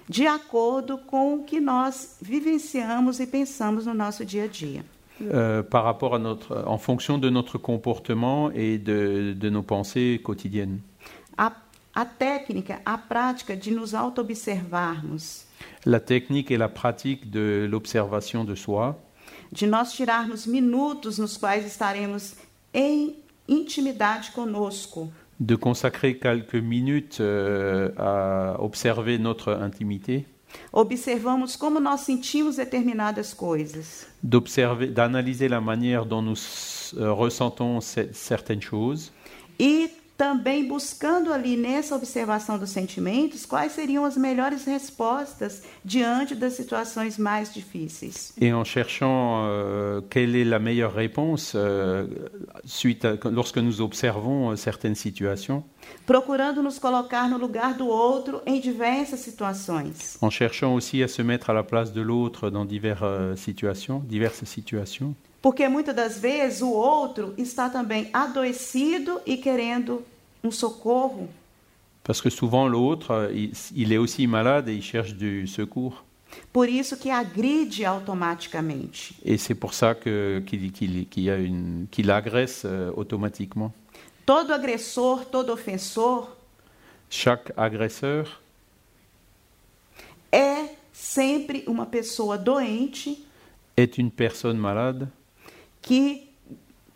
[0.08, 4.82] de acordo com o que nós vivenciamos e pensamos no nosso dia a dia.
[5.20, 10.20] euh, par rapport à notre, en fonction de notre comportement et de, de nos pensées
[10.24, 10.80] quotidiennes.
[11.94, 15.44] A, técnica, a prática de nos auto-observarmos,
[15.84, 18.94] La technique et la pratique de l'observation de soi,
[19.52, 22.34] de nós tirarmos minutos nos quais estaremos
[22.72, 23.16] em
[23.48, 30.24] intimidade conosco, de consacrer quelques minutes euh, à observer notre intimité,
[30.72, 34.06] observamos como nós sentimos determinadas coisas.
[34.22, 36.38] d'observer, d'analyser la manière dont nous
[36.96, 39.12] euh, ressentons ce- certaines choses.
[39.60, 46.52] E também buscando ali nessa observação dos sentimentos quais seriam as melhores respostas diante das
[46.52, 48.32] situações mais difíceis.
[48.40, 52.06] Et en cherchant euh, quelle est la meilleure réponse euh,
[52.64, 55.64] suite à- lorsque nous observons euh, certaines situations,
[56.06, 60.16] Procurando nos colocar no lugar do outro em diversas situações.
[60.20, 64.00] en cherchant aussi à se mettre à la place de l'autre dans diverses euh, situations,
[64.06, 70.02] diverses situations, Porque muitas das vezes o outro está também adoecido e querendo
[70.42, 71.28] um socorro.
[72.04, 76.02] parce que souvent l'autre, euh, il, il est aussi malade et il cherche du secours.
[76.52, 79.14] Por isso que agride automaticamente.
[79.24, 83.72] Et c'est pour ça que- qu'il qu'il- qu'il a une- qu'il agresse euh, automatiquement.
[84.26, 86.36] Todo agressor, todo ofensor
[87.10, 88.40] Chaque agresseur
[90.32, 93.18] é sempre uma pessoa doente
[93.76, 95.06] est une personne malade
[95.82, 96.28] que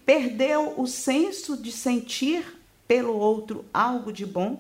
[0.06, 2.42] perdeu o senso de sentir
[2.88, 4.58] pelo outro algo de bom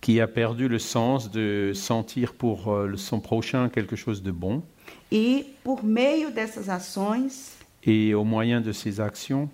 [0.00, 4.62] qui a perdu le sens de sentir pour son prochain quelque chose de bon.
[5.10, 7.52] e, por meio dessas ações,
[7.84, 9.48] Et au moyen de ses actions,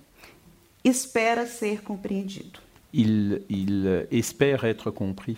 [0.85, 2.61] espera ser compreendido.
[2.93, 5.37] il, il espère être compris.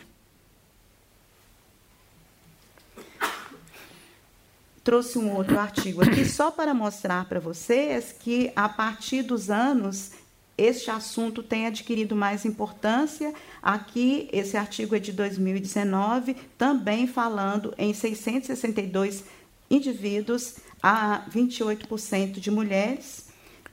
[4.84, 10.12] Trouxe um outro artigo aqui só para mostrar para vocês que, a partir dos anos,
[10.58, 13.32] este assunto tem adquirido mais importância.
[13.62, 19.24] Aqui, esse artigo é de 2019, também falando em 662
[19.70, 23.28] indivíduos, a 28% de mulheres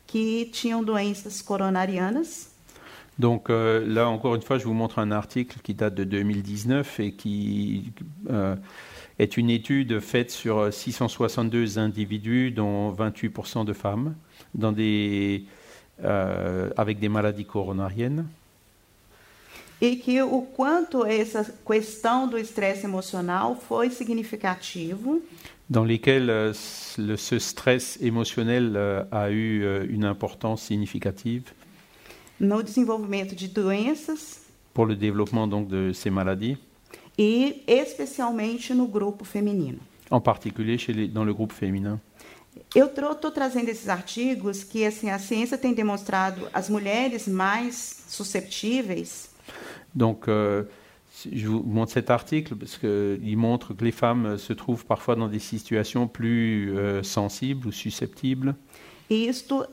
[0.08, 2.50] que tinham doenças coronarianas.
[3.20, 7.00] Donc euh, là, encore une fois, je vous montre un article qui date de 2019
[7.02, 7.92] et qui
[8.30, 8.56] euh,
[9.20, 14.16] est une étude faite sur 662 individus, dont 28% de femmes,
[14.56, 15.44] dans des,
[16.04, 18.26] euh, avec des maladies coronariennes.
[19.84, 25.22] E que o quanto essa questão do estresse emocional foi significativo?
[25.72, 26.54] Dans lesquels euh,
[27.00, 31.52] le- ce stress émotionnel euh, a eu euh, une importance significative.
[32.40, 34.42] No desenvolvimento de doenças?
[34.76, 36.58] Pour le développement donc de ces maladies,
[37.18, 39.80] e especialmente no grupo feminino.
[40.10, 42.00] en particulier chez les- dans le groupe féminin.
[42.76, 49.30] Eu estou trazendo esses artigos que assim, a ciência tem demonstrado as mulheres mais susceptíveis
[49.94, 50.64] Donc, euh,
[51.32, 55.28] je vous montre cet article parce qu'il montre que les femmes se trouvent parfois dans
[55.28, 58.56] des situations plus euh, sensibles ou susceptibles.
[59.10, 59.66] e isto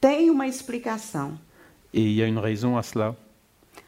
[0.00, 1.38] tem uma explicação.
[1.94, 3.14] Et il y a une raison à cela.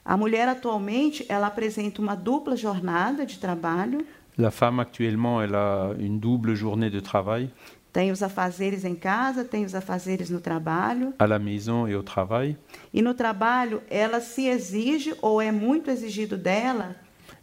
[0.04, 4.04] A mulher atualmente ela apresenta uma dupla jornada de trabalho,
[4.36, 7.50] La femme actuellement, elle a une double journée de travail
[7.92, 12.02] tem os afazeres em casa, tem os afazeres no trabalho, à la maison et au
[12.02, 12.56] travail.
[12.92, 16.96] e no trabalho ela se exige ou é muito exigido dela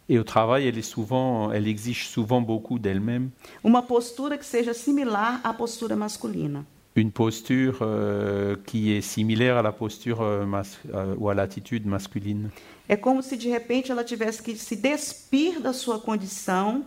[0.08, 3.30] Et au travail, elle, est souvent, elle exige souvent beaucoup d'elle-même.
[3.64, 6.66] uma postura que seja similar à postura masculina.
[6.94, 11.86] Une posture euh, qui est similaire à la posture euh, mas- euh, ou à l'attitude
[11.86, 12.50] masculine.
[12.88, 16.84] É como se de repente ela tivesse que se despir da sua condição,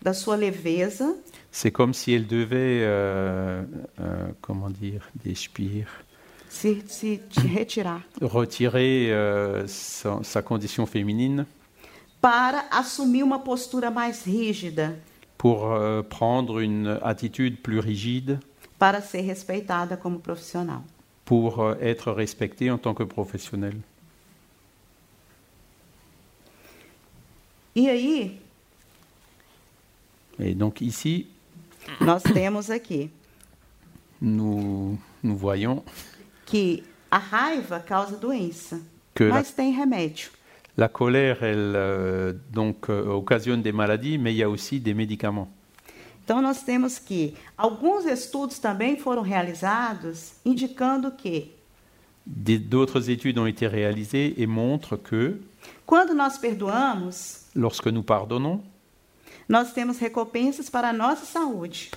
[0.00, 1.14] da sua leveza,
[1.50, 2.86] C'est comme si elle devait,
[4.42, 5.86] comment dire, despir,
[6.48, 7.18] se, se
[7.48, 9.10] retirar, retirer
[9.66, 11.46] sa, sa condition féminine.
[12.20, 14.94] Para assumir uma postura mais rígida,
[15.38, 15.70] pour
[16.10, 18.38] prendre une attitude plus rigide,
[18.78, 20.82] para ser respeitada como profissional.
[21.24, 23.80] pour euh, être respectée en tant que professionnelle.
[27.76, 28.40] E aí,
[30.40, 31.26] Et donc ici,
[32.00, 33.10] nós temos aqui
[34.20, 35.84] nous, nous voyons
[36.46, 38.80] que a raiva causa doença,
[39.14, 40.30] que la, mas tem remédio.
[40.76, 44.94] la colère, elle, euh, donc, euh, occasionne des maladies, mais il y a aussi des
[44.94, 45.50] médicaments.
[46.28, 51.54] Então, nós temos que alguns estudos também foram realizados indicando que
[52.26, 55.40] D'autres études ont été réalisées et montrent que
[55.86, 58.60] quando nós perdoamos, lorsque nous pardonnons,
[59.48, 61.90] nós temos recompensas para a nossa saúde,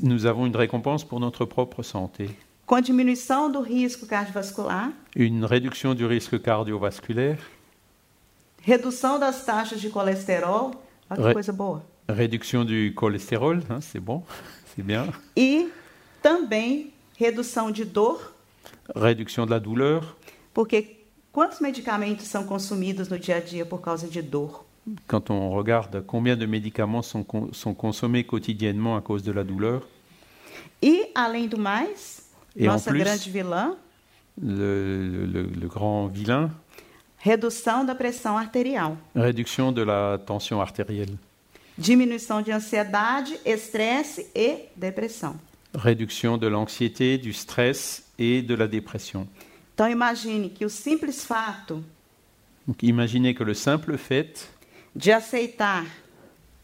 [0.00, 2.28] nous avons une récompense pour notre propre santé.
[2.64, 7.40] com diminuição do risco cardiovascular, Une réduction du risque cardiovasculaire,
[8.60, 10.70] redução das taxas de colesterol,
[11.10, 14.22] olha que Re- coisa boa, réduction du cholestérol, hein, c'est bon,
[14.74, 15.68] c'est bien, e
[16.22, 18.20] também redução de dor,
[18.94, 20.16] réduction de la douleur.
[20.54, 20.96] porque
[21.32, 24.64] quantos medicamentos são consumidos no dia a dia por causa de dor?
[25.06, 29.82] Quand on regarde combien de médicaments sont, sont consommés quotidiennement à cause de la douleur,
[30.82, 32.22] E, além do mais,
[32.56, 33.76] Et en nossa plus- grande vilã,
[34.40, 36.50] le, le- le- le grand vilain,
[37.18, 41.16] redução da pressão arterial, réduction de la tension artérielle,
[41.76, 45.38] diminuição de ansiedade, estresse e depressão.
[45.74, 49.26] réduction de l'anxiété, du stress et de la dépression.
[49.74, 51.82] Então imagine que o simples fato
[52.66, 54.48] Donc imaginez que le simple fait
[54.94, 55.84] de aceitar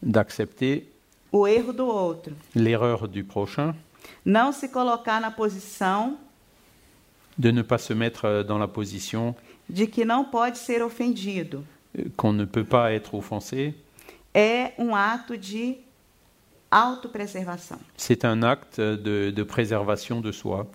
[0.01, 0.87] d'accepter
[1.31, 3.75] o erro do outro, l'erreur du prochain,
[4.23, 6.17] não se colocar na posição
[7.37, 9.35] de ne pas se mettre euh, dans la position
[9.67, 11.65] de que não pode ser ofendido,
[12.15, 13.73] qu'on ne peut pas être offensé,
[14.33, 15.77] é um ato de
[16.69, 17.79] autopreservação.
[17.97, 20.65] c'est un acte de, de préservation de soi.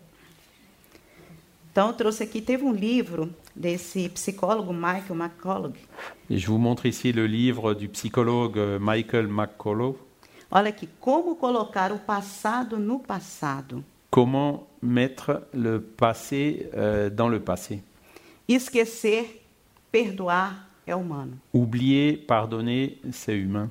[1.71, 5.75] Então, eu trouxe aqui, teve um livro desse psicólogo Michael McCullough.
[6.31, 9.97] Et je vous montre ici le livre du psychologue euh, Michael McCullough,
[10.57, 13.85] Olha aqui, como colocar o passado no passado.
[14.09, 17.83] Comment mettre le passé euh, dans le passé.
[18.49, 19.43] Esquecer,
[19.91, 21.41] perdoar é humano.
[21.53, 23.71] Oublier, pardonner, c'est humain.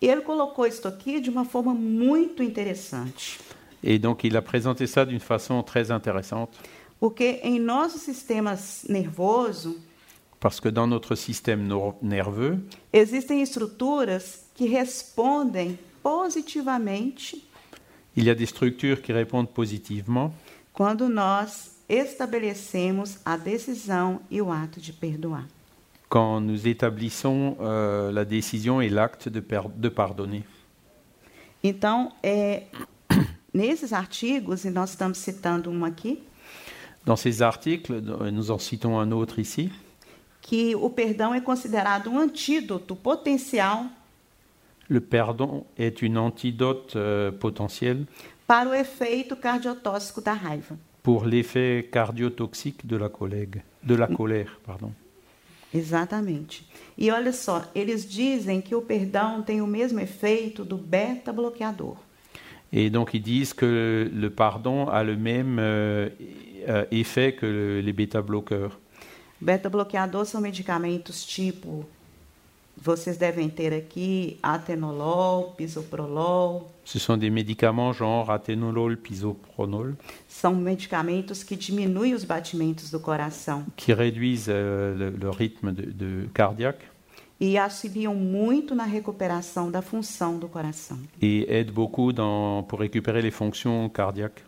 [0.00, 3.38] E ele colocou isso aqui de uma forma muito interessante.
[3.82, 6.50] Et donc il a présenté ça d'une façon très intéressante,
[6.98, 9.78] Porque em nosso sistema nervoso
[10.38, 11.68] parce que dans notre système
[12.00, 12.58] nerveux,
[12.92, 17.36] existem estruturas que respondem positivamente
[18.16, 20.32] il y a des structures qui répondent positivement
[20.72, 25.46] quando nós estabelecemos a decisão e o ato de perdoar.
[26.10, 29.40] quand nous établissons euh, la décision et l'acte de,
[29.76, 30.42] de pardonner.
[31.62, 32.64] Então, é,
[33.54, 36.20] nesses artigos, e nós estamos citando um aqui,
[37.06, 39.72] Dans ces articles, euh, nous en citons un autre ici,
[40.42, 43.86] que o perdão é considerado um antídoto potencial
[44.88, 48.06] le pardon est une antidote euh, potentielle
[48.46, 50.76] para o efeito cardiotóxico da raiva.
[51.02, 53.48] Pour l'effet cardiotoxique de la colère.
[53.82, 54.92] De la colère pardon.
[55.72, 56.64] Exatamente.
[56.98, 61.96] E olha só, eles dizem que o perdão tem o mesmo efeito do beta-bloqueador.
[62.72, 66.08] Et donc ils disent que le pardon a le même euh,
[66.68, 68.78] euh, effet que le- les bêta-bloqueurs.
[69.40, 71.84] Beta-bloqueador são medicamentos tipo,
[72.82, 76.70] vocês devem ter aqui, atenolol, bisoprolol.
[76.84, 79.94] Ce sont des médicaments genre athénolol, pisopronol,
[80.28, 85.92] São medicamentos que diminuem os batimentos do coração qui réduisent euh, le, le rythme de,
[85.92, 86.84] de cardiaque
[87.40, 90.98] e auxiliam muito na recuperação da função do coração.
[91.22, 94.42] et aident beaucoup dans, pour récupérer les fonctions cardiaques.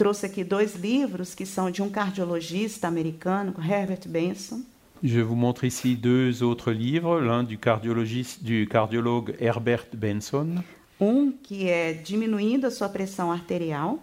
[0.00, 4.62] Trouxe aqui dois livros que são de um cardiologista americano, Herbert Benson,
[5.02, 7.58] Je vous montre ici deux autres livres, l'un du
[8.40, 10.64] du cardiologue Herbert Benson.
[10.98, 13.98] Um que é diminuindo a sua pressão arterial.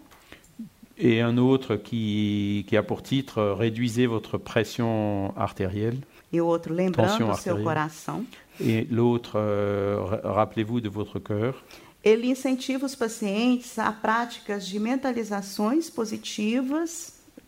[0.99, 5.97] Et un autre qui, qui a pour titre Réduisez votre pression artérielle.
[6.31, 8.23] E o outro lembrando seu coração.
[8.59, 11.63] et l'autre euh, ra- Rappelez-vous de votre cœur.
[12.07, 16.89] Ele incentiva os pacientes a práticas de mentalizações positivas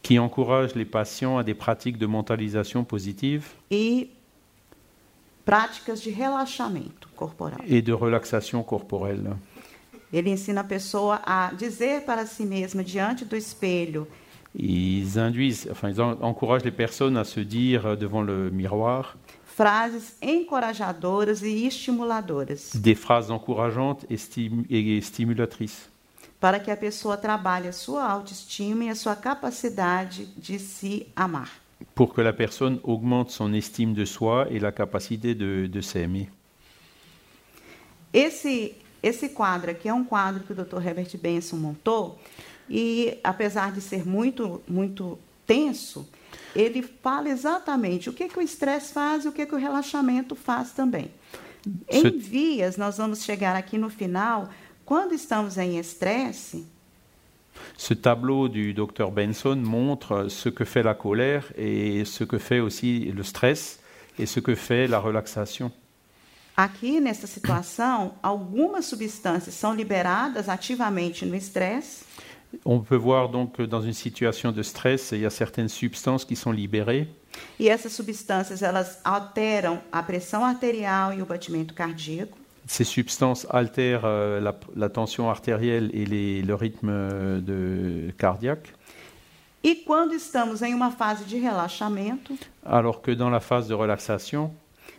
[0.02, 4.10] qui encourage les patients à des pratiques de mentalisation positive e
[5.46, 7.60] práticas de relaxamento corporal.
[7.68, 9.36] et de relaxation corporelle.
[10.12, 14.08] Ele ensina a pessoa a dizer para si mesma diante do espelho
[14.56, 19.16] Ils induisent, enfin, ils en- encouragent les personnes à se dire devant le miroir
[19.60, 25.90] frases encorajadoras e estimuladoras, des phrases encourageantes et, stim- et stimulatrices
[26.40, 31.50] para que a pessoa trabalhe a sua autoestima e a sua capacidade de se amar.
[31.94, 36.30] pour que la personne augmente son estime de soi et la capacité de, de s'aimer.
[38.14, 40.82] Esse esse quadro aqui é um quadro que o Dr.
[40.86, 42.18] Herbert Benson montou
[42.70, 46.08] e apesar de ser muito muito tenso,
[46.56, 50.36] ele fala exatamente o que que o estresse faz e o que que o relaxamento
[50.36, 51.12] faz também.
[51.90, 54.50] Em vias, nós vamos chegar aqui no final,
[54.86, 56.66] quando estamos em estresse,
[57.78, 62.60] Ce tableau du docteur Benson montre ce que fait la colère et ce que fait
[62.60, 63.80] aussi le stress
[64.18, 65.72] et ce que fait la relaxation.
[66.56, 72.04] aqui nessa situação, algumas substâncias são liberadas ativamente no estresse
[72.66, 76.26] On peut voir donc que dans une situation de stress, il y a certaines substances
[76.26, 77.08] qui sont libérées
[77.60, 82.38] e essas substâncias elas alteram a pressão arterial e o batimento cardíaco.
[82.68, 88.74] Ces substances altèrent euh, la, la tension artérielle et les- le rythme euh, de, cardiaque,
[89.64, 92.34] E quando estamos em uma fase de relaxamento,
[92.66, 94.52] alors que dans la phase de relaxation,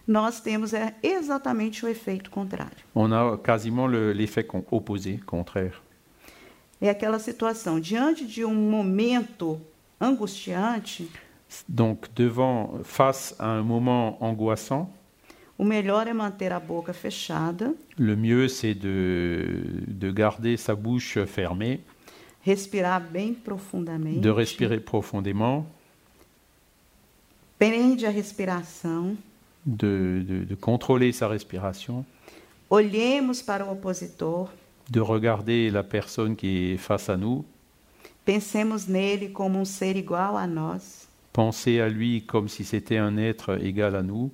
[0.07, 0.73] nós temos
[1.03, 2.77] exatamente o efeito contrário.
[2.95, 5.81] on a quasiment le- l'effet con- opposé, contraire.
[6.81, 9.61] É aquela situação, diante de um momento
[10.01, 11.09] angustiante,
[11.69, 14.89] Donc devant, face à un moment angoissant,
[15.59, 21.19] o melhor é manter a boca fechada, le mieux c'est de, de garder sa bouche
[21.27, 21.81] fermée,
[22.43, 24.21] respirar bem profundamente.
[24.21, 25.67] de respirer profondément,
[27.59, 29.19] Prende a respiração.
[29.67, 32.05] de, de- de contrôler sa respiration,
[32.71, 34.49] Olhemos para o opositor.
[34.91, 37.45] De regarder la personne qui est face à nous,
[38.25, 41.07] Pensemos nele como um ser igual a nós.
[41.33, 44.31] penser à lui comme si c'était un être égal à nous,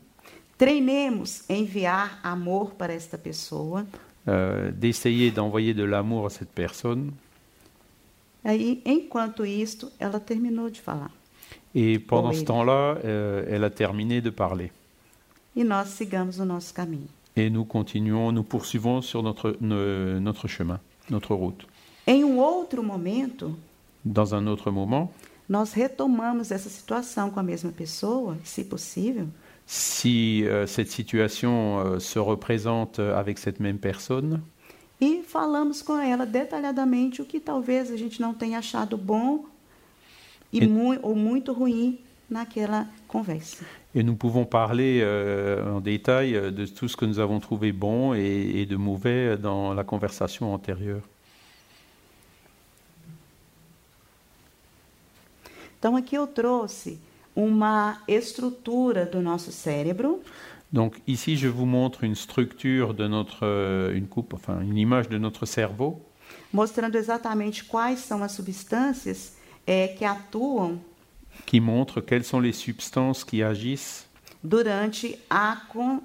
[0.59, 3.85] Treinemos enviar amor para esta pessoa.
[4.29, 7.13] euh, d'essayer d'envoyer de l'amour à cette personne.
[8.45, 11.11] Aí, enquanto isto, ela terminou de falar.
[11.75, 14.73] Et pendant ce temps-là, euh, elle a terminé de parler.
[15.55, 17.09] E nós sigamos o nosso caminho.
[17.37, 20.81] Et nous continuons, nous poursuivons sur notre, notre chemin,
[21.11, 21.67] notre route.
[22.07, 23.55] Em um outro momento,
[24.05, 25.11] Dans un autre moment,
[25.49, 29.27] nós retomamos essa situação com a mesma pessoa, se possível,
[29.67, 34.41] si euh, cette situation euh, se représente avec cette même personne,
[35.01, 39.45] e falamos com ela detalhadamente o que talvez a gente não tenha achado bom
[40.53, 41.99] e mui- ou muito ruim
[42.31, 42.87] naquela
[43.17, 43.65] conversa.
[43.95, 47.73] et nous pouvons parler euh, en détail euh, de tout ce que nous avons trouvé
[47.73, 51.03] bon et, et de mauvais dans la conversation antérieure.
[55.79, 56.99] Então, aqui eu trouxe
[57.37, 60.21] uma estrutura do nosso cérebro,
[60.73, 65.09] Donc ici, je vous montre une structure de notre, euh, une coupe, enfin une image
[65.09, 66.03] de notre cerveau,
[66.53, 69.37] mostrando exatamente quais são as substâncias
[69.67, 70.79] eh, que atuam
[71.45, 74.07] qui montre quelles sont les substances qui agissent
[74.43, 76.01] durante a, con,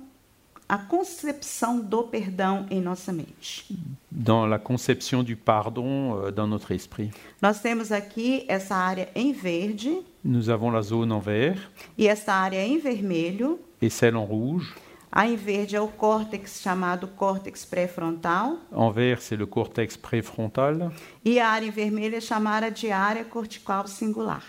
[0.68, 3.66] a concepção do perdão em nossa mente.
[4.12, 7.12] dans la conception du pardon euh, dans notre esprit.
[7.42, 12.34] Nós temos aqui essa área em verde Nous avons la zone en vert e essa
[12.34, 13.60] área em vermelho.
[13.82, 14.74] et celle en rouge.
[15.14, 20.90] A em verde é o córtex chamado córtex pré-frontal En vert, c'est le cortex préfrontal
[21.26, 24.42] e a área em vermelho é chamada de área cortical singular.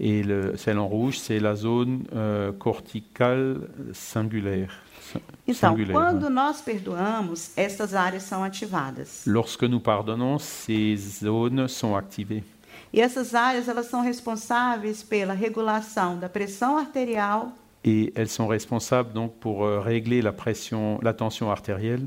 [0.00, 4.82] Et le, celle en rouge, c'est la zone euh, corticale singulaire.
[5.12, 6.30] Sin- Então, singulaire, quando hein.
[6.30, 9.24] nós perdoamos, essas áreas são ativadas.
[9.26, 12.44] Lorsque nous pardonnons, ces zones sont activées.
[12.92, 17.52] E essas áreas elas são responsáveis pela regulação da pressão arterial
[17.84, 22.06] Et elles sont responsables donc pour euh, régler la pression, la tension artérielle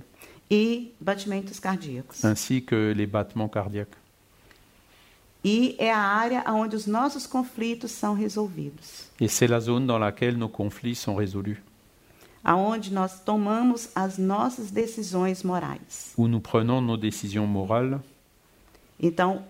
[0.51, 2.23] e batimentos cardíacos.
[2.23, 3.97] ainsi que les battements cardiaques.
[5.43, 9.99] E é a área onde os nossos conflitos são resolvidos, Et c'est la zone dans
[9.99, 11.57] laquelle nos conflits sont résolus,
[12.43, 16.13] aonde nós tomamos as nossas decisões morais.
[16.17, 17.99] où nous prenons nos décisions morales.
[18.99, 19.43] Então,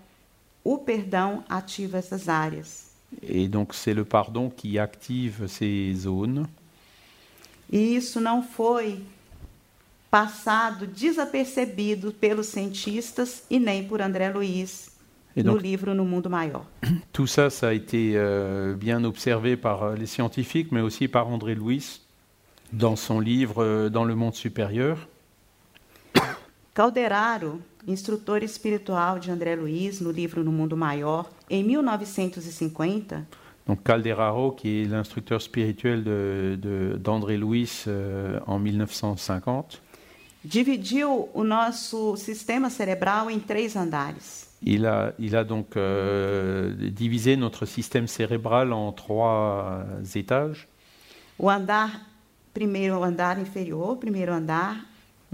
[0.63, 2.91] o perdão ativa essas áreas.
[3.21, 6.47] Et donc c'est le pardon qui active ces zones.
[7.71, 8.99] E isso não foi
[10.09, 14.89] passado desapercebido pelos cientistas e nem por André Luiz
[15.35, 16.63] Et no donc livro No Mundo Maior.
[17.11, 21.27] tout ça, ça a été euh, bien observé par euh, les scientifiques, mais aussi par
[21.27, 22.01] André Louis
[22.71, 25.07] dans son livre euh, Dans le monde supérieur.
[26.75, 33.13] Calderaro, instrutor espiritual de André Luiz no livro No Mundo Maior, em 1950,
[33.67, 39.81] Donc Calderaro, qui est l'instructeur spirituel de- de- d'André Louis euh, en 1950,
[40.43, 44.47] dividiu o nosso sistema cerebral em três andares.
[44.63, 49.85] Il a, il a donc euh, divisé notre système cérébral en trois
[50.15, 50.67] étages.
[51.39, 51.89] O andar,
[52.53, 54.75] primeiro andar inferior, primeiro andar,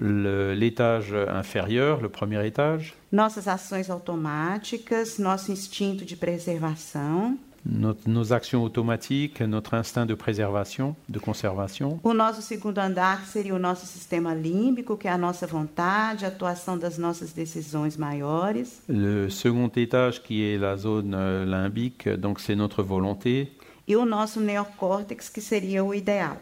[0.02, 8.64] L'étage inférieur, le premier étage, nossas ações automáticas, nosso instinto de preservação, Notre- nos actions
[8.64, 12.00] automatiques, notre instinct de préservation, de conservation.
[12.04, 16.24] o nosso segundo andar que seria o nosso sistema límbico, que é a nossa vontade,
[16.26, 22.08] a atuação das nossas decisões maiores, Le second étage qui est la zone euh, limbique,
[22.18, 23.52] donc c'est notre volonté.
[23.88, 26.38] e o nosso neocórtex, que seria o ideal.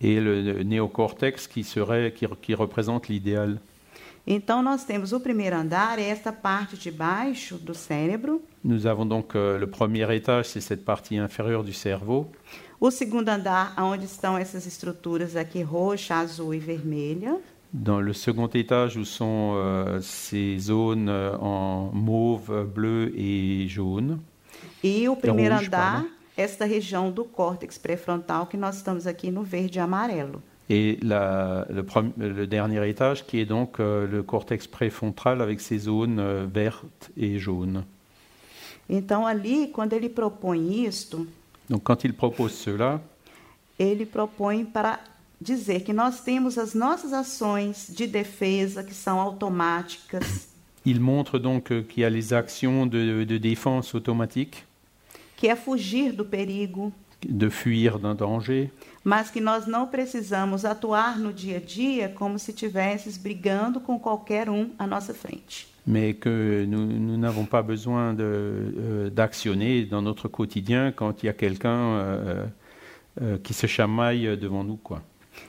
[0.00, 3.58] Et le néocortex qui, serait, qui, qui représente l'idéal.
[4.30, 8.42] Então, nós temos o primeiro andar, é esta parte de baixo do cérebro.
[8.62, 12.30] Nous avons donc euh, le premier étage, c'est cette partie inférieure du cerveau.
[12.78, 17.40] O segundo andar, onde estão essas estruturas aqui, roxa, azul e vermelha.
[17.72, 24.20] Dans le second étage, où sont euh, ces zones euh, en mauve, bleu et jaune.
[24.84, 26.10] E o primeiro rouge, andar, pardon.
[26.36, 30.42] esta região do córtex pré-frontal, que nós estamos aqui no verde e amarelo.
[30.70, 31.84] Et la- le,
[32.34, 37.10] le dernier étage qui est donc euh, le cortex préfrontal avec ses zones euh, vertes
[37.16, 37.84] et jaunes.
[38.90, 41.26] Então, ali, quando ele propõe isto,
[41.70, 43.00] Donc quand il propose cela,
[43.78, 44.98] ele propõe para
[45.40, 50.48] dizer que nós temos as nossas ações de defesa que são automáticas,
[50.86, 54.64] il montre donc euh, qu'il y a les actions de, de défense automatique,
[55.36, 56.90] que é fugir do perigo,
[57.26, 58.70] de fuir d'un danger,
[59.08, 63.98] mas que nós não precisamos atuar no dia a dia como se estivéssemos brigando com
[63.98, 65.66] qualquer um à nossa frente.
[65.86, 71.28] mais que nous n'avons pas besoin de, euh, d'actionner dans notre quotidien quand il y
[71.30, 72.46] a quelqu'un euh,
[73.22, 74.76] euh, qui se chamaille devant nous.
[74.76, 75.00] Quoi.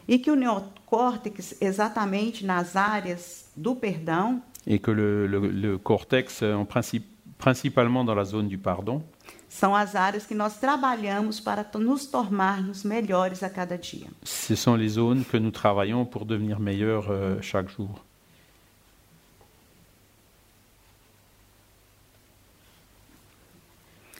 [0.07, 6.41] E que o neocórtex, exatamente nas áreas do perdão, Et que le, le- le cortex,
[6.43, 7.05] en principe,
[7.37, 9.01] principalement dans la zone du pardon,
[9.49, 14.07] são as áreas que nós trabalhamos para nos tornarmos melhores a cada dia.
[14.23, 18.05] ce sont les zones que nous travaillons pour devenir meilleurs euh, chaque jour.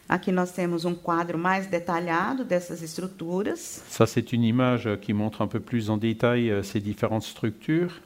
[0.10, 3.84] Aqui nós temos um quadro mais detalhado dessas estruturas.
[3.88, 8.02] Ça, c'est une image qui montre un peu plus en détail euh, ces différentes structures.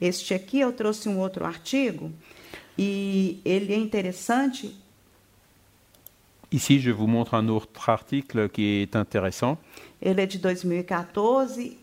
[0.00, 2.12] Este aqui eu trouxe um outro artigo
[2.78, 4.74] e ele é interessante.
[6.50, 9.58] Ici, je vous montre un autre article qui est intéressant,
[10.00, 11.76] Ele é de 2014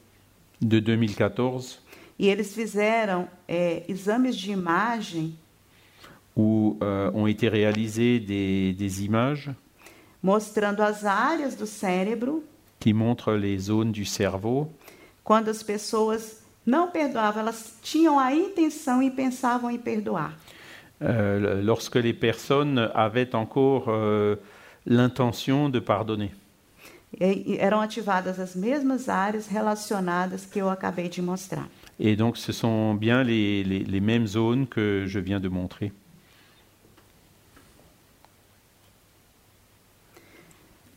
[0.59, 1.79] de 2014,
[2.17, 5.37] e eles fizeram é, exames de imagem.
[6.37, 9.51] Où euh, ont été réalisées des, des images.
[10.21, 12.43] Mostrando as áreas do cérebro.
[12.79, 14.69] Qui montrent les zones du cerveau.
[15.23, 20.37] Quando as pessoas não perdoavam, elas tinham a intenção e pensavam em perdoar.
[21.01, 24.35] Euh, lorsque les personnes avaient encore euh,
[24.85, 26.31] l'intention de pardonner.
[27.19, 31.67] E, e eram ativadas as mesmas áreas relacionadas que eu acabei de mostrar.
[31.97, 35.93] Et donc, ce sont bien les, les- les mêmes zones que je viens de montrer.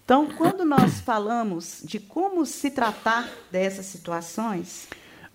[0.04, 4.88] Então, quando nós falamos de como se tratar dessas situações,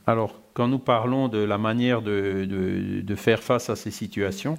[0.05, 4.57] Alors, quand nous parlons de la manière de, de- de faire face à ces situations,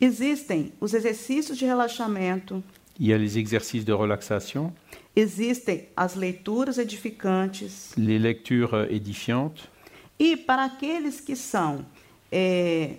[0.00, 2.62] existem os exercícios de relaxamento,
[3.00, 4.72] il y a les exercices de relaxation,
[5.16, 9.64] existem as leituras edificantes, les lectures édifiantes,
[10.18, 11.84] e para aqueles que são
[12.30, 12.94] é,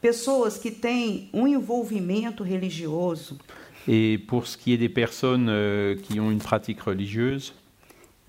[0.00, 3.38] pessoas que têm um envolvimento religioso,
[3.88, 7.54] et pour ce qui est des personnes euh, qui ont une pratique religieuse,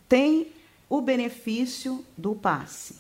[0.08, 0.48] tem
[0.92, 2.94] o benefício do passe.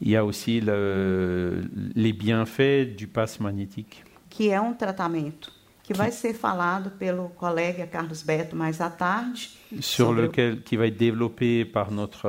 [0.00, 1.62] il y a aussi le-
[1.94, 4.02] les bienfaits du passe magnétique.
[4.30, 5.52] que é um tratamento
[5.84, 9.50] que vai ser falado pelo colega Carlos Beto mais à tarde.
[9.80, 12.26] sur lequel qui va être développé par notre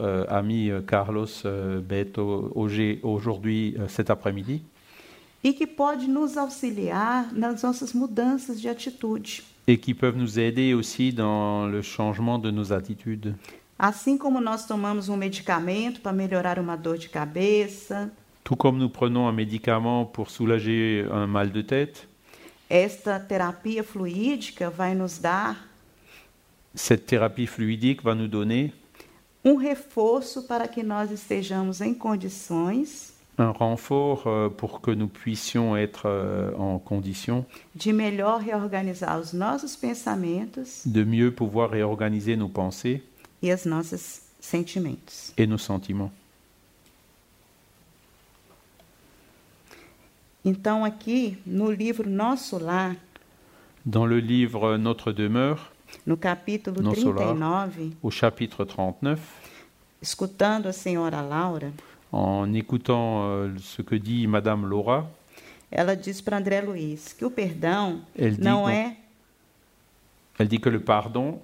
[0.00, 4.62] euh, ami euh, Carlos euh, Beto aujourd'hui euh, cet après-midi
[5.44, 9.42] E que pode nos auxiliar nas nossas mudanças de atitude.
[9.68, 13.34] et qui peuvent nous aider aussi dans le changement de nos attitudes.
[13.78, 18.10] Assim como nós tomamos um medicamento para melhorar uma dor de cabeça,
[18.42, 22.08] Tout comme nous prenons un médicament pour soulager un mal de tête,
[22.70, 25.66] esta terapia fluídica vai nos dar
[26.76, 28.72] cette thérapie fluidique va nous donner
[29.44, 35.76] um reforço para que nós estejamos em condições un renfort euh, pour que nous puissions
[35.76, 42.48] être euh, en condition de melhor reorganizar os nossos pensamentos de mieux pouvoir réorganiser nos
[42.48, 43.02] pensées
[43.46, 45.32] e os nossos sentimentos.
[45.36, 46.10] et nos sentiments.
[50.44, 52.96] Então, aqui no livro Nosso Lar,
[53.84, 55.60] Dans le livre Notre demeure,
[56.04, 57.26] no capítulo Nosso Lar.
[57.36, 59.20] 39, au chapitre 39,
[60.02, 61.70] escutando a senhora Laura,
[62.12, 65.06] en écoutant euh, ce que dit Madame Laura,
[65.70, 68.96] ela diz para André Luiz que o perdão elle não qu'on- é
[70.38, 71.40] elle dit que le pardon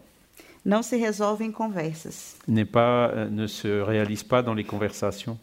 [0.64, 2.36] não se resolve em conversas.
[2.46, 5.38] n'est pas, euh, ne se réalise pas dans les conversations.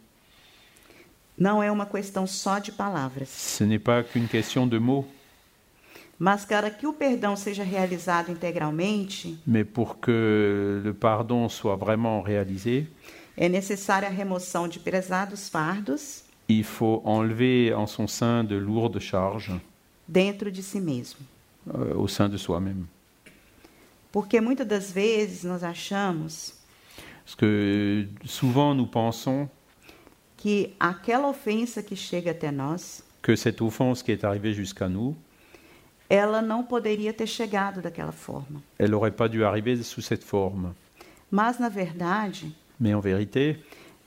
[1.38, 3.30] Não é uma questão só de palavras.
[3.30, 5.06] Ce n'est pas qu'une question de mots,
[6.22, 12.22] Mas para que o perdão seja realizado integralmente, mais pour que le pardon soit vraiment
[12.22, 12.88] réalisé,
[13.38, 19.00] é necessária a remoção de pesados fardos il faut enlever en son sein de lourdes
[19.00, 19.54] charges
[20.06, 21.20] dentro de si mesmo.
[21.74, 22.86] euh, au sein de soi-même.
[24.12, 26.54] Porque muitas das vezes nós achamos
[27.24, 29.48] Parce que souvent nous pensons
[30.38, 35.16] que aquela ofensa que chega até nós, que cette offense qui est arrivée jusqu'à nous,
[36.10, 38.64] ela não poderia ter chegado daquela forma.
[38.80, 40.74] elle n'aurait pas dû arriver sous cette forme.
[41.30, 43.60] Mas, na verdade, Mais en vérité,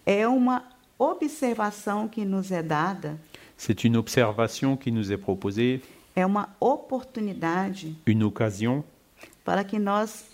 [0.05, 0.65] é uma
[0.99, 3.17] observação que nos é dada,
[3.57, 5.81] c'est une observation qui nous est proposée,
[6.17, 8.83] é uma oportunidade une occasion
[9.45, 10.25] para que nós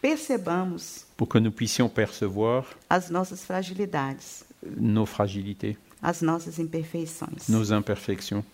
[0.00, 7.48] percebamos pour que nous puissions percevoir as nossas fragilidades, nos fragilités, as nossas imperfeições.
[7.48, 8.44] nos imperfections,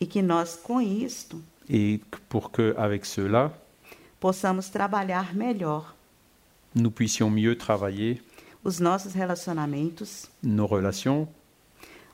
[0.00, 3.52] E que nós, com isto, et pour que avec cela,
[4.20, 5.94] possamos trabalhar melhor
[6.74, 8.22] nous puissions mieux travailler
[8.64, 11.26] os nossos relacionamentos, nos relations,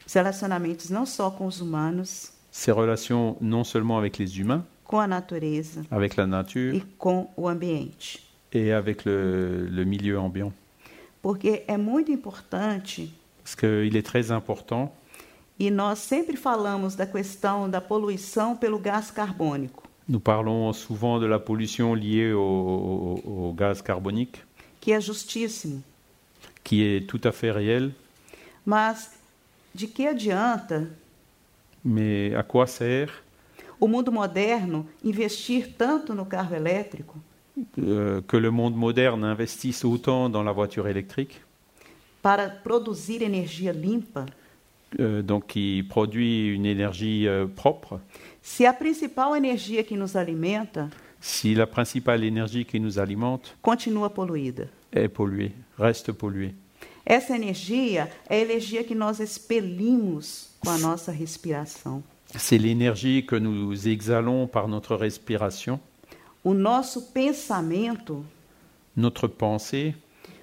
[0.07, 4.65] os relacionamentos não só com os humanos, ces relations non seulement avec les humains,
[4.95, 8.23] com a natureza avec la nature e com o ambiente.
[8.53, 10.53] et avec le, le milieu ambiant.
[11.21, 13.11] Porque é muito importante
[13.43, 14.93] Parce qu'il est très important,
[15.59, 21.27] e nós sempre falamos da questão da poluição pelo gás carbônico, nous parlons souvent de
[21.27, 24.39] la pollution liée au, au- au gaz carbonique,
[24.81, 25.83] que é justíssimo.
[26.63, 27.91] qui est tout à fait réel,
[28.65, 29.11] Mas
[29.75, 30.85] de que adianta
[31.85, 33.24] mais à quoi sert
[33.81, 37.17] o mundo moderno investir tanto no carro elétrico?
[37.79, 41.41] Euh, que le monde moderne investisse autant dans la voiture électrique,
[42.21, 44.27] para produzir energia limpa,
[44.99, 48.01] euh, donc qui produit une énergie euh, propre,
[48.43, 50.89] se a principal energia que nos alimenta
[51.21, 54.65] si la principale énergie qui nous alimente continua poluída?
[54.93, 56.55] est polluée, reste polluée.
[57.07, 62.03] Essa energia é a energia que nós expelimos com a nossa respiração.
[62.37, 65.81] C'est l'énergie que nous exhalons par notre respiration,
[66.47, 68.23] O nosso pensamento,
[68.95, 69.95] notre pensée,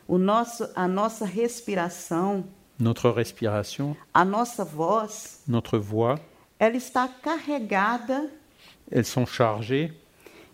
[0.08, 2.44] o nosso, a nossa respiração,
[2.80, 6.20] notre respiration, a nossa voz, notre voix,
[6.58, 8.28] ela está carregada
[8.92, 9.94] elles sont chargées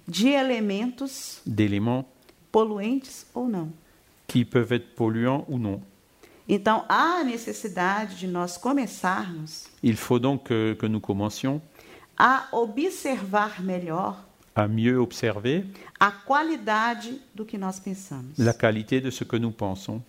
[0.08, 2.06] de elementos d'éléments
[2.52, 3.72] poluentes ou não.
[4.28, 5.82] qui peuvent être polluants ou non.
[6.50, 11.62] Então, há necessidade de nós começarmos Il faut donc que, que nous commencions
[12.18, 14.16] a observar melhor
[14.56, 15.66] à mieux observer
[16.00, 20.02] a qualidade do que nós pensamos, la qualité de ce que nous pensons,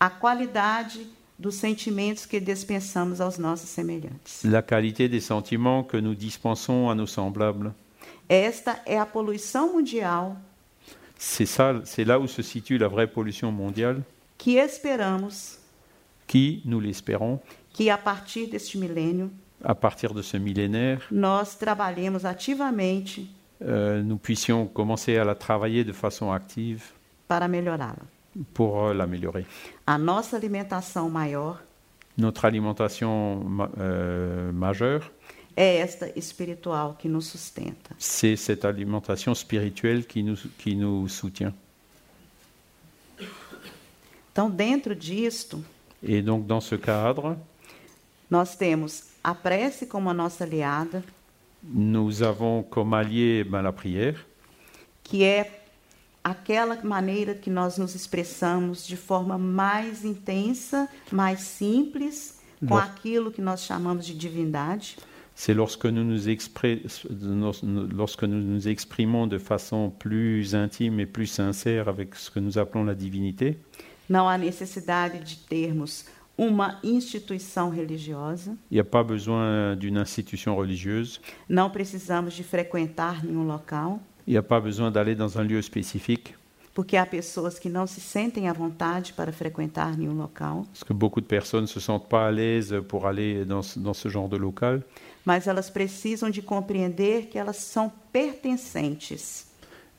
[0.00, 1.06] a qualidade
[1.38, 4.42] dos sentimentos que dispensamos aos nossos semelhantes.
[4.44, 7.72] la qualité des sentiments que nous dispensons à nos semblables.
[8.28, 10.36] Esta é a poluição mundial
[11.18, 14.02] C'est ça, c'est là où se situe la vraie pollution mondiale,
[14.38, 15.58] que esperamos
[16.26, 17.40] qui, nous l'espérons,
[17.76, 19.30] que a partir deste milênio
[19.62, 23.20] à partir de ce millénaire, nós trabalhemos ativamente
[23.62, 26.82] euh, nous puissions commencer à la travailler de façon active
[27.26, 28.04] para melhorá-la.
[28.52, 29.46] pour euh, l'améliorer.
[29.86, 31.60] A nossa alimentação maior
[32.18, 35.10] Notre alimentation ma- euh, majeure,
[35.56, 37.94] é esta espiritual que nos sustenta.
[37.98, 41.54] c'est cette alimentation spirituelle qui nous, qui nous soutient.
[44.32, 45.64] Então, dentro disto,
[46.06, 47.36] Et donc dans ce cadre,
[48.30, 51.02] nós temos a prece como a nossa aliada,
[51.62, 54.16] nous avons comme allié ben, la prière,
[55.02, 55.50] que é
[56.22, 62.84] aquela maneira que nós nos expressamos de forma mais intensa, mais simples, com Nossa.
[62.86, 64.96] aquilo que nós chamamos de divindade.
[65.36, 66.82] c'est lorsque nous nous, expré-
[67.92, 72.56] lorsque nous nous exprimons de façon plus intime et plus sincère avec ce que nous
[72.58, 73.58] appelons la divinité.
[74.08, 76.04] Não há necessidade de termos
[76.36, 83.24] uma instituição religiosa, Il n'y a pas besoin d'une institution religieuse, não precisamos de frequentar
[83.24, 86.34] nenhum local, il n'y a pas besoin d'aller dans un lieu spécifique,
[86.74, 90.92] porque há pessoas que não se sentem à vontade para frequentar nenhum local, parce que
[90.92, 94.28] beaucoup de personnes ne se sentent pas à l'aise pour aller dans dans ce genre
[94.28, 94.82] de local,
[95.24, 99.46] mas elas precisam de compreender que elas são pertencentes,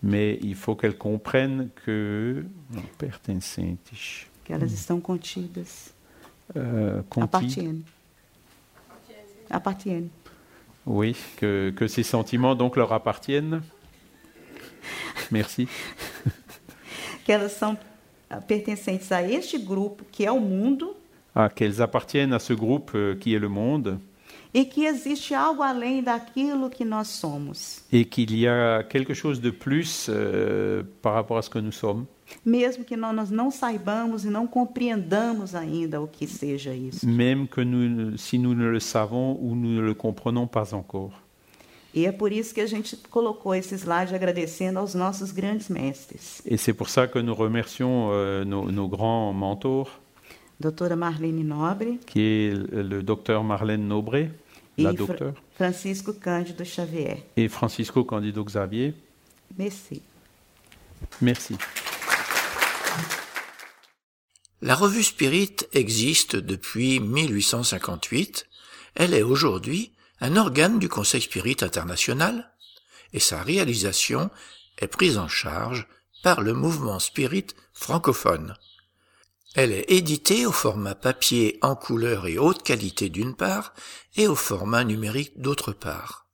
[0.06, 2.46] mais il faut qu'elles comprennent que...
[2.72, 3.92] Non, pertencentes.
[4.44, 5.92] que elas estão contidas.
[6.56, 7.82] Euh, Appartiennent.
[9.50, 10.10] Appartiennent.
[10.86, 13.64] Oui, que, que ces sentiments donc leur appartiennent.
[15.32, 15.68] Merci.
[17.26, 17.76] Que elas são
[18.30, 20.96] ah, pertencentes a este grupo que é o mundo
[21.34, 24.00] Ah, qu'elles appartiennent à ce groupe euh, qui est le monde
[24.56, 29.42] e que existe algo além daquilo que nós somos, et qu'il y a quelque chose
[29.42, 32.06] de plus euh, par rapport à ce que nous sommes,
[32.46, 37.06] mesmo que nós não saibamos e não compreendamos ainda o que seja isso.
[37.06, 41.12] même que nous, si nous ne le savons ou nous ne le comprenons pas encore.
[41.94, 46.42] E é por isso que a gente colocou esse slide agradecendo aos nossos grandes mestres.
[46.46, 49.90] Et c'est pour ça que nous remercions euh, nos, nos grands mentors,
[50.60, 54.32] Doutora Marlene Nobre qui est le le docteur Marlène Nobré,
[54.78, 57.24] la e docteure, Francisco Cândido Xavier.
[57.38, 58.94] et Francisco Candido Xavier.
[59.58, 60.02] Merci.
[61.22, 61.56] Merci.
[64.62, 68.48] La revue Spirit existe depuis 1858.
[68.96, 72.52] Elle est aujourd'hui un organe du Conseil Spirit international
[73.14, 74.30] et sa réalisation
[74.80, 75.88] est prise en charge
[76.24, 78.56] par le mouvement Spirit francophone.
[79.56, 83.74] Elle est éditée au format papier en couleur et haute qualité d'une part
[84.18, 86.28] et au format numérique d'autre part.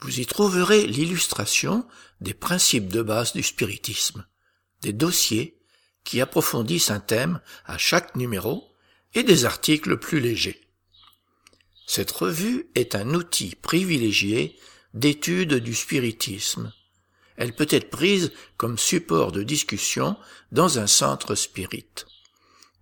[0.00, 1.86] Vous y trouverez l'illustration
[2.20, 4.26] des principes de base du spiritisme,
[4.80, 5.56] des dossiers
[6.02, 8.74] qui approfondissent un thème à chaque numéro
[9.14, 10.60] et des articles plus légers.
[11.86, 14.58] Cette revue est un outil privilégié
[14.94, 16.72] d'étude du spiritisme.
[17.36, 20.16] Elle peut être prise comme support de discussion
[20.50, 21.86] dans un centre spirit.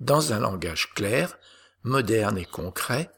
[0.01, 1.39] Dans un langage clair,
[1.83, 3.11] moderne et concret,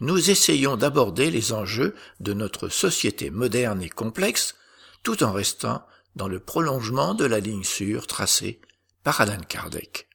[0.00, 4.56] nous essayons d'aborder les enjeux de notre société moderne et complexe
[5.04, 8.60] tout en restant dans le prolongement de la ligne sûre tracée
[9.04, 10.08] par Alan Kardec.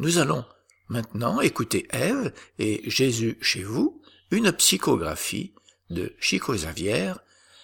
[0.00, 0.44] Nous allons
[0.88, 5.54] maintenant écouter Ève et Jésus chez vous, une psychographie
[5.90, 7.12] de Chico Xavier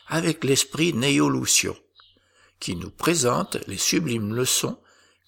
[0.06, 1.76] avec l'esprit Neo Lucio,
[2.60, 4.78] qui nous présente les sublimes leçons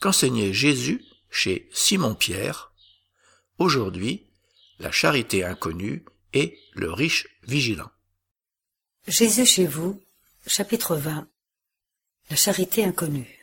[0.00, 2.72] qu'enseignait Jésus chez Simon-Pierre.
[3.58, 4.26] Aujourd'hui,
[4.78, 7.90] la charité inconnue et le riche vigilant.
[9.06, 10.02] Jésus chez vous,
[10.46, 11.28] chapitre 20
[12.30, 13.36] La charité inconnue.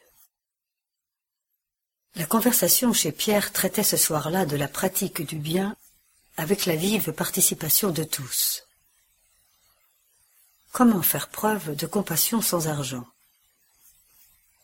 [2.15, 5.75] La conversation chez Pierre traitait ce soir-là de la pratique du bien
[6.37, 8.63] avec la vive participation de tous.
[10.71, 13.05] Comment faire preuve de compassion sans argent?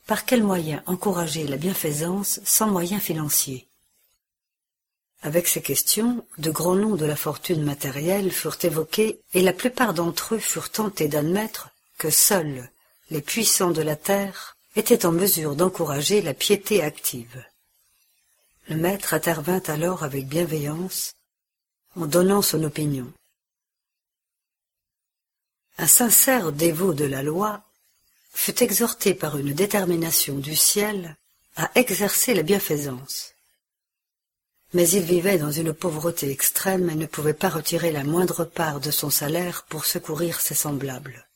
[0.10, 3.68] Par quels moyens encourager la bienfaisance sans moyens financiers?
[5.22, 9.94] Avec ces questions, de grands noms de la fortune matérielle furent évoqués et la plupart
[9.94, 12.72] d'entre eux furent tentés d'admettre que seuls
[13.12, 17.46] les puissants de la terre étaient en mesure d'encourager la piété active.
[18.68, 21.14] Le maître intervint alors avec bienveillance
[21.96, 23.14] en donnant son opinion.
[25.78, 27.62] Un sincère dévot de la loi
[28.34, 31.18] fut exhorté par une détermination du ciel
[31.56, 33.34] à exercer la bienfaisance.
[34.74, 38.80] Mais il vivait dans une pauvreté extrême et ne pouvait pas retirer la moindre part
[38.80, 41.28] de son salaire pour secourir ses semblables.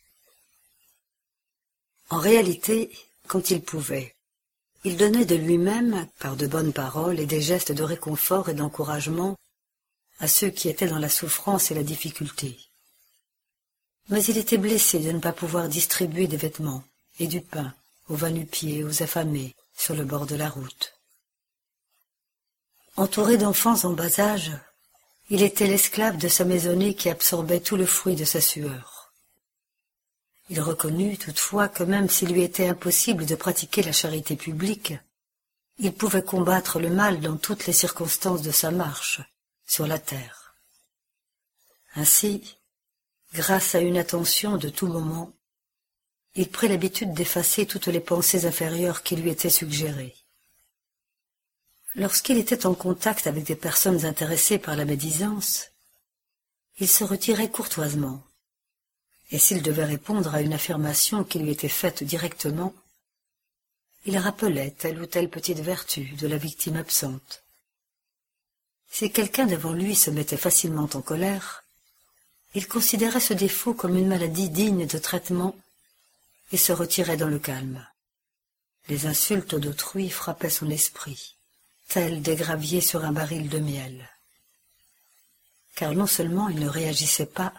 [2.09, 2.91] En réalité,
[3.27, 4.15] quand il pouvait,
[4.83, 9.35] il donnait de lui-même, par de bonnes paroles et des gestes de réconfort et d'encouragement,
[10.19, 12.57] à ceux qui étaient dans la souffrance et la difficulté.
[14.09, 16.83] Mais il était blessé de ne pas pouvoir distribuer des vêtements
[17.19, 17.73] et du pain
[18.09, 20.93] aux va-nu-pieds, aux affamés, sur le bord de la route.
[22.95, 24.51] Entouré d'enfants en bas âge,
[25.29, 29.11] il était l'esclave de sa maisonnée qui absorbait tout le fruit de sa sueur.
[30.49, 34.93] Il reconnut toutefois que même s'il lui était impossible de pratiquer la charité publique,
[35.79, 39.21] il pouvait combattre le mal dans toutes les circonstances de sa marche,
[39.65, 40.55] sur la terre.
[41.95, 42.57] Ainsi,
[43.34, 45.34] grâce à une attention de tout moment,
[46.36, 50.15] il prit l'habitude d'effacer toutes les pensées inférieures qui lui étaient suggérées.
[51.95, 55.69] Lorsqu'il était en contact avec des personnes intéressées par la médisance,
[56.79, 58.23] il se retirait courtoisement,
[59.29, 62.73] et s'il devait répondre à une affirmation qui lui était faite directement,
[64.05, 67.43] il rappelait telle ou telle petite vertu de la victime absente.
[68.89, 71.62] Si quelqu'un devant lui se mettait facilement en colère,
[72.55, 75.55] il considérait ce défaut comme une maladie digne de traitement
[76.51, 77.85] et se retirait dans le calme.
[78.89, 81.35] Les insultes d'autrui frappaient son esprit,
[81.87, 84.09] tels des graviers sur un baril de miel.
[85.75, 87.53] Car non seulement il ne réagissait pas,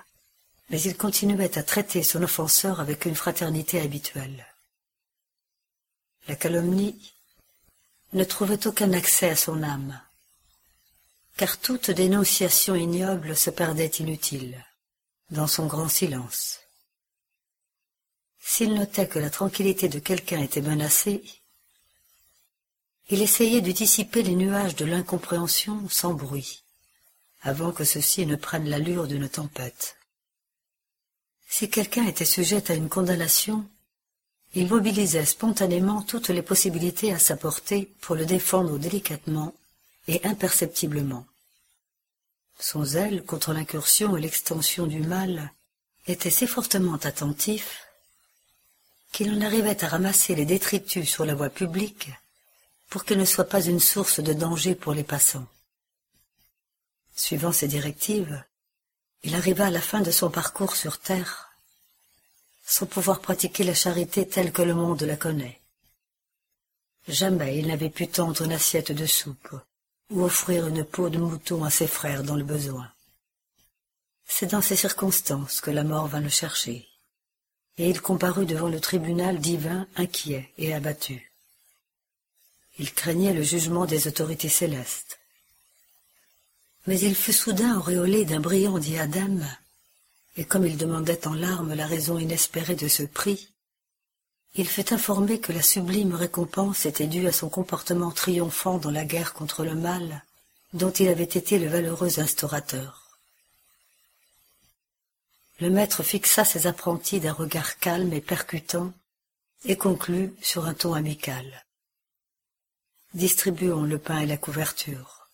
[0.70, 4.46] mais il continuait à traiter son offenseur avec une fraternité habituelle.
[6.28, 7.12] La calomnie
[8.12, 10.00] ne trouvait aucun accès à son âme
[11.36, 14.64] car toute dénonciation ignoble se perdait inutile
[15.34, 16.60] dans son grand silence.
[18.38, 21.22] S'il notait que la tranquillité de quelqu'un était menacée,
[23.10, 26.62] il essayait de dissiper les nuages de l'incompréhension sans bruit,
[27.42, 29.96] avant que ceux-ci ne prennent l'allure d'une tempête.
[31.48, 33.68] Si quelqu'un était sujet à une condamnation,
[34.54, 39.52] il mobilisait spontanément toutes les possibilités à sa portée pour le défendre délicatement
[40.06, 41.26] et imperceptiblement.
[42.58, 45.52] Son zèle contre l'incursion et l'extension du mal
[46.06, 47.84] était si fortement attentif
[49.12, 52.10] qu'il en arrivait à ramasser les détritus sur la voie publique
[52.88, 55.46] pour qu'elle ne soit pas une source de danger pour les passants.
[57.14, 58.42] Suivant ses directives,
[59.22, 61.50] il arriva à la fin de son parcours sur terre
[62.66, 65.60] sans pouvoir pratiquer la charité telle que le monde la connaît.
[67.06, 69.54] Jamais il n'avait pu tendre une assiette de soupe
[70.10, 72.90] ou offrir une peau de mouton à ses frères dans le besoin.
[74.26, 76.88] C'est dans ces circonstances que la mort vint le chercher,
[77.78, 81.32] et il comparut devant le tribunal divin inquiet et abattu.
[82.78, 85.18] Il craignait le jugement des autorités célestes.
[86.86, 89.48] Mais il fut soudain auréolé d'un brillant diadème,
[90.36, 93.53] et comme il demandait en larmes la raison inespérée de ce prix,
[94.56, 99.04] il fut informé que la sublime récompense était due à son comportement triomphant dans la
[99.04, 100.22] guerre contre le mal,
[100.72, 103.18] dont il avait été le valeureux instaurateur.
[105.60, 108.92] Le maître fixa ses apprentis d'un regard calme et percutant,
[109.64, 111.64] et conclut sur un ton amical.
[113.14, 115.28] Distribuons le pain et la couverture.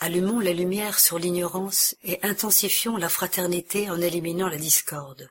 [0.00, 5.30] Allumons les lumières sur l'ignorance et intensifions la fraternité en éliminant la discorde.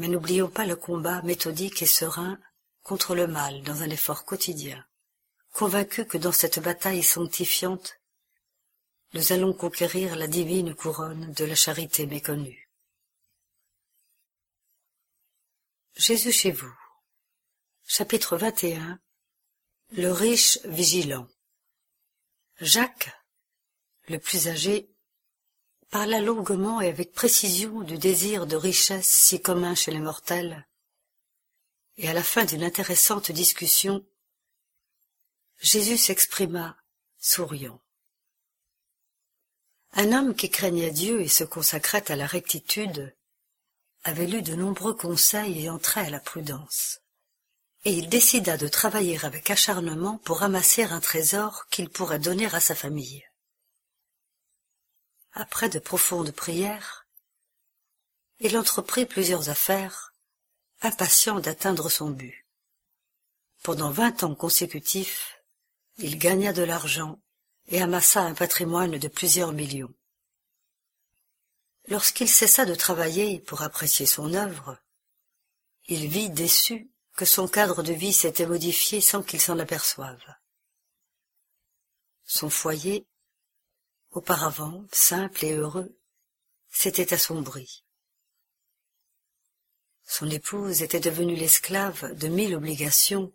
[0.00, 2.40] Mais n'oublions pas le combat méthodique et serein
[2.82, 4.82] contre le mal dans un effort quotidien,
[5.52, 8.00] convaincus que dans cette bataille sanctifiante,
[9.12, 12.70] nous allons conquérir la divine couronne de la charité méconnue.
[15.96, 16.74] Jésus chez vous.
[17.84, 18.98] Chapitre 21
[19.90, 21.28] Le riche vigilant.
[22.58, 23.12] Jacques,
[24.08, 24.88] le plus âgé,
[25.90, 30.66] parla longuement et avec précision du désir de richesse si commun chez les mortels,
[31.96, 34.04] et à la fin d'une intéressante discussion,
[35.58, 36.76] Jésus s'exprima,
[37.18, 37.80] souriant.
[39.92, 43.14] Un homme qui craignait Dieu et se consacrait à la rectitude
[44.04, 47.00] avait lu de nombreux conseils ayant trait à la prudence,
[47.84, 52.60] et il décida de travailler avec acharnement pour ramasser un trésor qu'il pourrait donner à
[52.60, 53.29] sa famille
[55.32, 57.06] après de profondes prières,
[58.38, 60.14] il entreprit plusieurs affaires,
[60.80, 62.46] impatient d'atteindre son but.
[63.62, 65.42] Pendant vingt ans consécutifs,
[65.98, 67.20] il gagna de l'argent
[67.66, 69.94] et amassa un patrimoine de plusieurs millions.
[71.88, 74.78] Lorsqu'il cessa de travailler pour apprécier son œuvre,
[75.86, 80.24] il vit déçu que son cadre de vie s'était modifié sans qu'il s'en aperçoive.
[82.24, 83.06] Son foyer
[84.10, 85.96] auparavant simple et heureux,
[86.70, 87.84] s'était assombri.
[90.04, 93.32] Son épouse était devenue l'esclave de mille obligations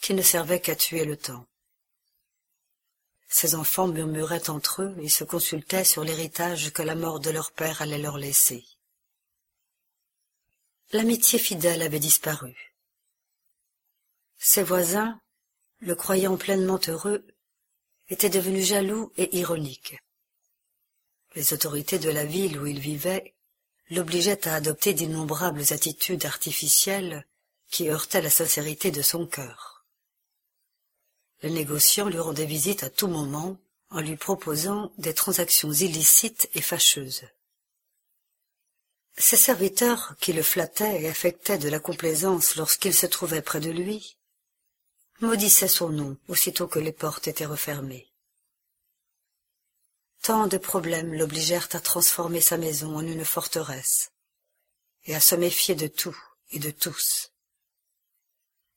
[0.00, 1.46] qui ne servaient qu'à tuer le temps.
[3.28, 7.52] Ses enfants murmuraient entre eux et se consultaient sur l'héritage que la mort de leur
[7.52, 8.64] père allait leur laisser.
[10.92, 12.74] L'amitié fidèle avait disparu.
[14.38, 15.20] Ses voisins,
[15.78, 17.24] le croyant pleinement heureux,
[18.12, 19.96] était devenu jaloux et ironique.
[21.34, 23.34] Les autorités de la ville où il vivait
[23.88, 27.26] l'obligeaient à adopter d'innombrables attitudes artificielles
[27.70, 29.86] qui heurtaient la sincérité de son cœur.
[31.42, 33.58] Le négociant lui rendait visite à tout moment
[33.90, 37.24] en lui proposant des transactions illicites et fâcheuses.
[39.16, 43.70] Ses serviteurs, qui le flattaient et affectaient de la complaisance lorsqu'il se trouvait près de
[43.70, 44.16] lui,
[45.22, 48.12] maudissait son nom aussitôt que les portes étaient refermées.
[50.20, 54.12] Tant de problèmes l'obligèrent à transformer sa maison en une forteresse,
[55.04, 56.16] et à se méfier de tout
[56.50, 57.32] et de tous.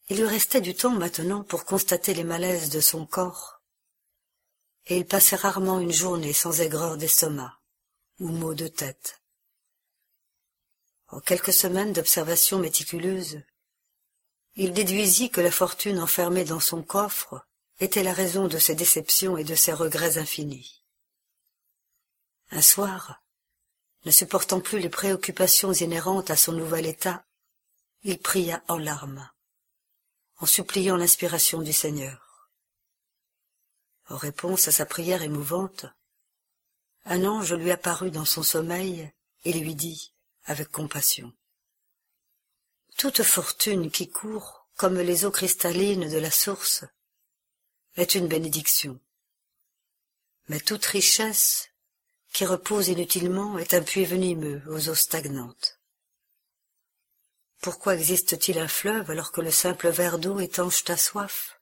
[0.09, 3.61] Il lui restait du temps maintenant pour constater les malaises de son corps,
[4.85, 7.59] et il passait rarement une journée sans aigreur d'estomac
[8.19, 9.21] ou maux de tête.
[11.07, 13.41] En quelques semaines d'observation méticuleuse,
[14.55, 17.45] il déduisit que la fortune enfermée dans son coffre
[17.79, 20.83] était la raison de ses déceptions et de ses regrets infinis.
[22.51, 23.21] Un soir,
[24.05, 27.25] ne supportant plus les préoccupations inhérentes à son nouvel état,
[28.03, 29.29] il pria en larmes,
[30.37, 32.49] en suppliant l'inspiration du Seigneur.
[34.07, 35.85] En réponse à sa prière émouvante,
[37.05, 39.11] un ange lui apparut dans son sommeil
[39.43, 40.13] et lui dit,
[40.45, 41.33] avec compassion,
[42.97, 46.85] toute fortune qui court, comme les eaux cristallines de la source,
[47.95, 48.99] est une bénédiction.
[50.47, 51.69] Mais toute richesse
[52.33, 55.79] qui repose inutilement est un puits venimeux aux eaux stagnantes.
[57.61, 61.59] Pourquoi existe-t-il un fleuve alors que le simple verre d'eau étanche ta soif?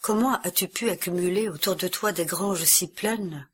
[0.00, 3.48] Comment as-tu pu accumuler autour de toi des granges si pleines,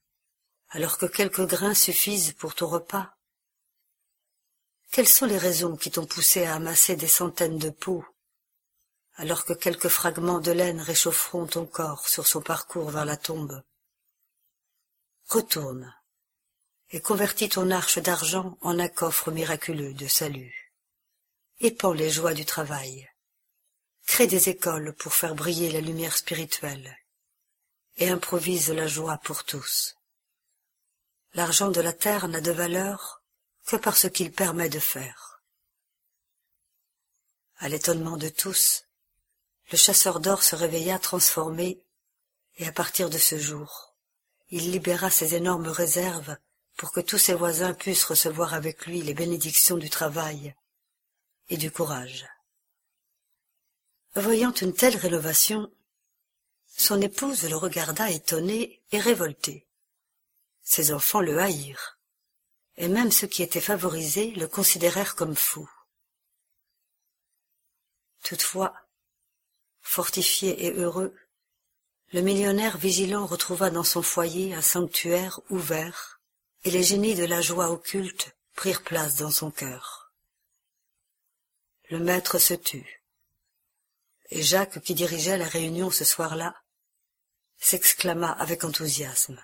[0.71, 3.17] alors que quelques grains suffisent pour ton repas?
[4.91, 8.05] Quelles sont les raisons qui t'ont poussé à amasser des centaines de peaux,
[9.15, 13.63] alors que quelques fragments de laine réchaufferont ton corps sur son parcours vers la tombe?
[15.29, 15.95] Retourne
[16.91, 20.75] et convertis ton arche d'argent en un coffre miraculeux de salut.
[21.61, 23.09] Épand les joies du travail.
[24.07, 26.99] crée des écoles pour faire briller la lumière spirituelle
[27.97, 29.95] et improvise la joie pour tous.
[31.35, 33.20] L'argent de la terre n'a de valeur
[33.71, 35.41] que par ce qu'il permet de faire.
[37.59, 38.87] À l'étonnement de tous,
[39.71, 41.81] le chasseur d'or se réveilla transformé,
[42.57, 43.95] et à partir de ce jour,
[44.49, 46.37] il libéra ses énormes réserves
[46.77, 50.53] pour que tous ses voisins puissent recevoir avec lui les bénédictions du travail
[51.49, 52.27] et du courage.
[54.17, 55.73] Voyant une telle rénovation,
[56.67, 59.65] son épouse le regarda étonnée et révoltée.
[60.65, 62.00] Ses enfants le haïrent,
[62.81, 65.71] et même ceux qui étaient favorisés le considérèrent comme fou.
[68.25, 68.75] Toutefois,
[69.83, 71.15] fortifié et heureux,
[72.15, 76.23] le millionnaire vigilant retrouva dans son foyer un sanctuaire ouvert,
[76.65, 80.15] et les génies de la joie occulte prirent place dans son cœur.
[81.91, 83.05] Le maître se tut,
[84.31, 86.55] et Jacques, qui dirigeait la réunion ce soir-là,
[87.59, 89.39] s'exclama avec enthousiasme.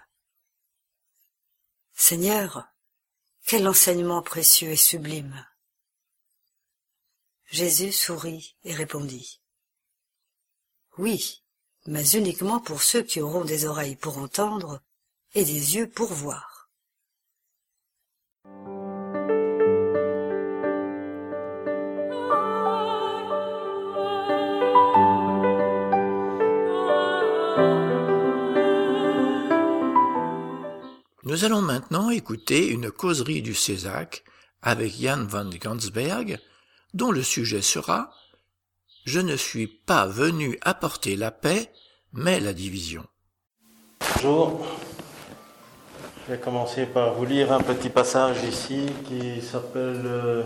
[1.93, 2.66] Seigneur,
[3.47, 5.47] quel enseignement précieux et sublime.
[7.44, 9.40] Jésus sourit et répondit.
[10.99, 11.44] Oui,
[11.86, 14.82] mais uniquement pour ceux qui auront des oreilles pour entendre
[15.34, 16.56] et des yeux pour voir.
[31.27, 34.22] Nous allons maintenant écouter une causerie du Césac
[34.62, 36.39] avec Jan van Gansberg,
[36.95, 38.11] dont le sujet sera
[39.05, 41.72] Je ne suis pas venu apporter la paix,
[42.12, 43.03] mais la division.
[44.14, 44.64] Bonjour.
[46.29, 50.45] Je vais commencer par vous lire un petit passage ici qui s'appelle euh,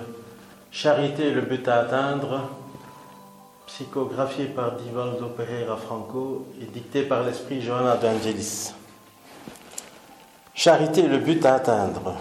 [0.71, 2.49] Charité, le but à atteindre,
[3.67, 8.73] psychographié par Divaldo Pereira Franco et dicté par l'esprit Johanna d'Angelis.
[10.63, 12.17] Charité, le but à atteindre.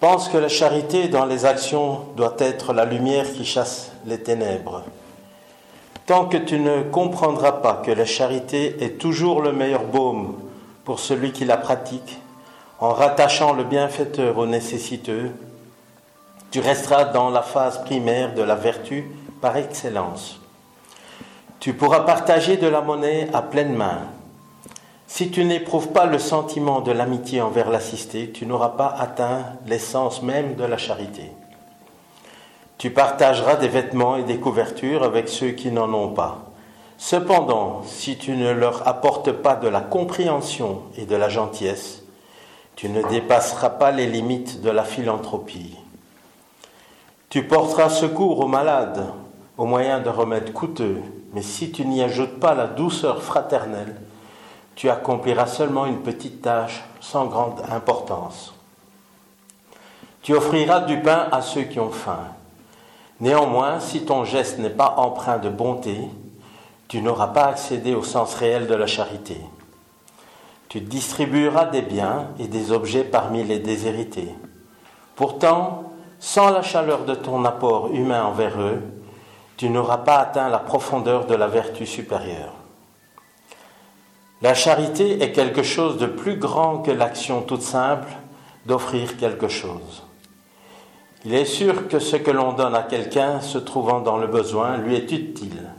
[0.00, 4.82] Pense que la charité dans les actions doit être la lumière qui chasse les ténèbres.
[6.04, 10.36] Tant que tu ne comprendras pas que la charité est toujours le meilleur baume
[10.84, 12.18] pour celui qui la pratique,
[12.80, 15.30] en rattachant le bienfaiteur au nécessiteux,
[16.50, 20.38] tu resteras dans la phase primaire de la vertu par excellence.
[21.60, 24.02] Tu pourras partager de la monnaie à pleine main,
[25.12, 30.22] si tu n'éprouves pas le sentiment de l'amitié envers l'assisté, tu n'auras pas atteint l'essence
[30.22, 31.32] même de la charité.
[32.78, 36.52] Tu partageras des vêtements et des couvertures avec ceux qui n'en ont pas.
[36.96, 42.04] Cependant, si tu ne leur apportes pas de la compréhension et de la gentillesse,
[42.76, 45.76] tu ne dépasseras pas les limites de la philanthropie.
[47.30, 49.06] Tu porteras secours aux malades
[49.58, 50.98] au moyen de remèdes coûteux,
[51.34, 53.96] mais si tu n'y ajoutes pas la douceur fraternelle,
[54.80, 58.54] tu accompliras seulement une petite tâche sans grande importance.
[60.22, 62.28] Tu offriras du pain à ceux qui ont faim.
[63.20, 65.98] Néanmoins, si ton geste n'est pas empreint de bonté,
[66.88, 69.36] tu n'auras pas accédé au sens réel de la charité.
[70.70, 74.34] Tu distribueras des biens et des objets parmi les déshérités.
[75.14, 78.82] Pourtant, sans la chaleur de ton apport humain envers eux,
[79.58, 82.54] tu n'auras pas atteint la profondeur de la vertu supérieure.
[84.42, 88.08] La charité est quelque chose de plus grand que l'action toute simple
[88.64, 90.02] d'offrir quelque chose.
[91.26, 94.78] Il est sûr que ce que l'on donne à quelqu'un se trouvant dans le besoin
[94.78, 95.70] lui est utile.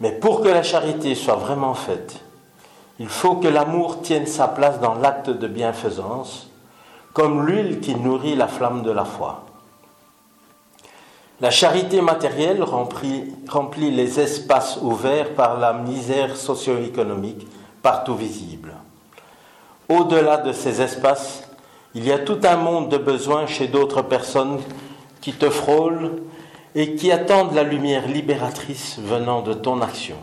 [0.00, 2.20] Mais pour que la charité soit vraiment faite,
[2.98, 6.50] il faut que l'amour tienne sa place dans l'acte de bienfaisance,
[7.14, 9.46] comme l'huile qui nourrit la flamme de la foi.
[11.42, 17.48] La charité matérielle remplit, les espaces ouverts par la misère socio-économique
[17.82, 18.74] partout visible.
[19.88, 21.42] Au-delà de ces espaces,
[21.96, 24.60] il y a tout un monde de besoins chez d'autres personnes
[25.20, 26.22] qui te frôlent
[26.76, 30.18] et qui attendent la lumière libératrice venant de ton action.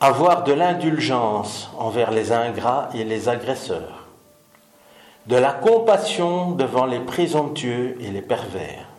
[0.00, 4.08] Avoir de l'indulgence envers les ingrats et les agresseurs,
[5.28, 8.89] de la compassion devant les présomptueux et les pervers,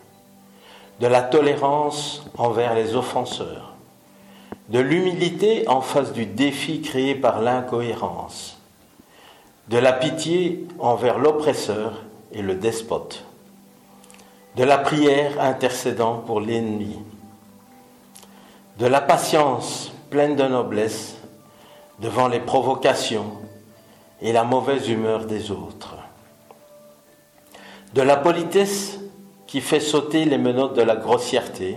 [1.00, 3.74] de la tolérance envers les offenseurs,
[4.68, 8.58] de l'humilité en face du défi créé par l'incohérence,
[9.68, 12.02] de la pitié envers l'oppresseur
[12.32, 13.24] et le despote,
[14.56, 16.98] de la prière intercédant pour l'ennemi,
[18.78, 21.16] de la patience pleine de noblesse
[22.00, 23.32] devant les provocations
[24.20, 25.96] et la mauvaise humeur des autres,
[27.94, 28.98] de la politesse
[29.52, 31.76] qui fait sauter les menottes de la grossièreté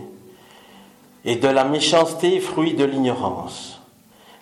[1.26, 3.82] et de la méchanceté fruit de l'ignorance,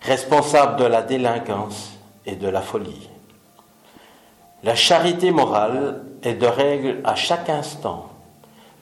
[0.04, 1.98] responsable de la délinquance
[2.28, 3.10] et de la folie.
[4.64, 8.12] La charité morale est de règle à chaque instant,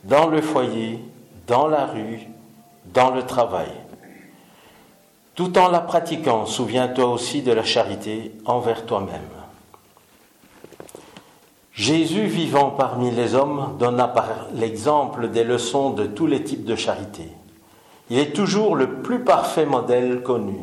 [0.04, 1.00] dans le foyer,
[1.48, 2.20] dans la rue,
[2.94, 3.72] dans le travail.
[5.34, 9.41] Tout en la pratiquant, souviens-toi aussi de la charité envers toi-même.
[11.82, 16.76] Jésus vivant parmi les hommes donna par l'exemple des leçons de tous les types de
[16.76, 17.28] charité.
[18.12, 20.60] Il est toujours le plus parfait modèle connu.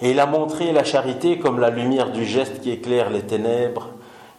[0.00, 3.88] Et il a montré la charité comme la lumière du geste qui éclaire les ténèbres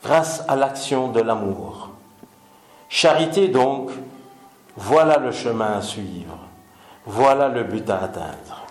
[0.04, 1.90] grâce à l'action de l'amour.
[2.90, 3.92] Charité donc,
[4.76, 6.40] voilà le chemin à suivre,
[7.06, 8.66] voilà le but à atteindre.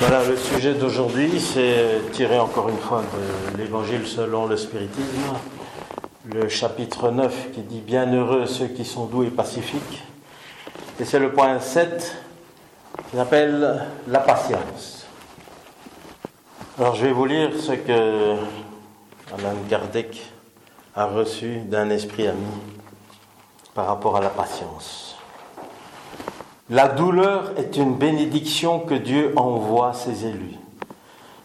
[0.00, 3.02] Voilà, le sujet d'aujourd'hui, c'est tiré encore une fois
[3.52, 5.36] de l'Évangile selon le spiritisme,
[6.24, 10.02] le chapitre 9 qui dit Bienheureux ceux qui sont doux et pacifiques.
[10.98, 12.16] Et c'est le point 7
[13.10, 15.06] qui s'appelle la patience.
[16.78, 18.36] Alors je vais vous lire ce que
[19.34, 20.32] Alain Kardec
[20.96, 22.48] a reçu d'un esprit ami
[23.74, 25.09] par rapport à la patience.
[26.70, 30.54] La douleur est une bénédiction que Dieu envoie à ses élus.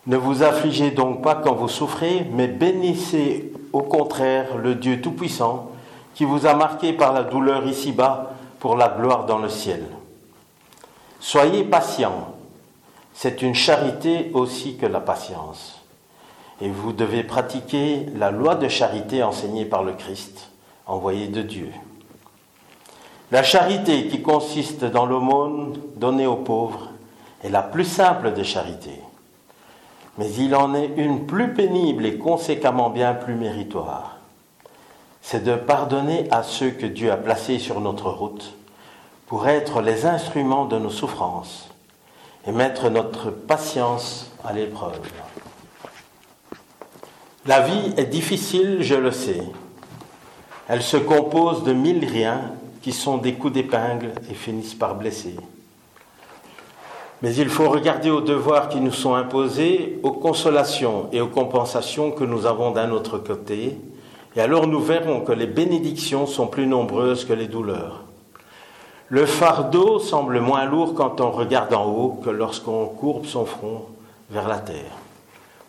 [0.06, 5.72] Ne vous affligez donc pas quand vous souffrez, mais bénissez au contraire le Dieu Tout-Puissant
[6.14, 9.84] qui vous a marqué par la douleur ici-bas pour la gloire dans le ciel.
[11.20, 12.36] Soyez patients,
[13.16, 15.82] c'est une charité aussi que la patience.
[16.62, 20.52] Et vous devez pratiquer la loi de charité enseignée par le Christ,
[20.86, 21.72] envoyé de Dieu.
[23.32, 26.90] La charité qui consiste dans l'aumône donnée aux pauvres
[27.44, 29.02] est la plus simple des charités.
[30.18, 34.18] Mais il en est une plus pénible et conséquemment bien plus méritoire.
[35.22, 38.54] C'est de pardonner à ceux que Dieu a placés sur notre route
[39.26, 41.70] pour être les instruments de nos souffrances
[42.46, 45.00] et mettre notre patience à l'épreuve.
[47.48, 49.42] La vie est difficile, je le sais.
[50.68, 52.52] Elle se compose de mille riens
[52.86, 55.36] qui sont des coups d'épingle et finissent par blesser.
[57.24, 62.12] Mais il faut regarder aux devoirs qui nous sont imposés, aux consolations et aux compensations
[62.12, 63.76] que nous avons d'un autre côté,
[64.36, 68.04] et alors nous verrons que les bénédictions sont plus nombreuses que les douleurs.
[69.10, 73.88] Le fardeau semble moins lourd quand on regarde en haut que lorsqu'on courbe son front
[74.30, 74.96] vers la terre.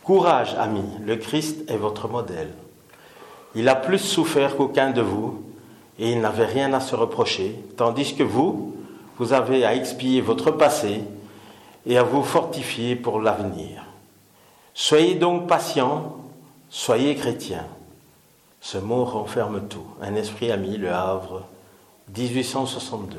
[0.04, 2.52] Courage, amis, le Christ est votre modèle.
[3.54, 5.45] Il a plus souffert qu'aucun de vous,
[5.98, 8.76] et il n'avait rien à se reprocher, tandis que vous,
[9.18, 11.02] vous avez à expier votre passé
[11.86, 13.84] et à vous fortifier pour l'avenir.
[14.74, 16.16] Soyez donc patients,
[16.68, 17.66] soyez chrétiens.
[18.60, 19.86] Ce mot renferme tout.
[20.02, 21.44] Un esprit ami, Le Havre,
[22.16, 23.16] 1862.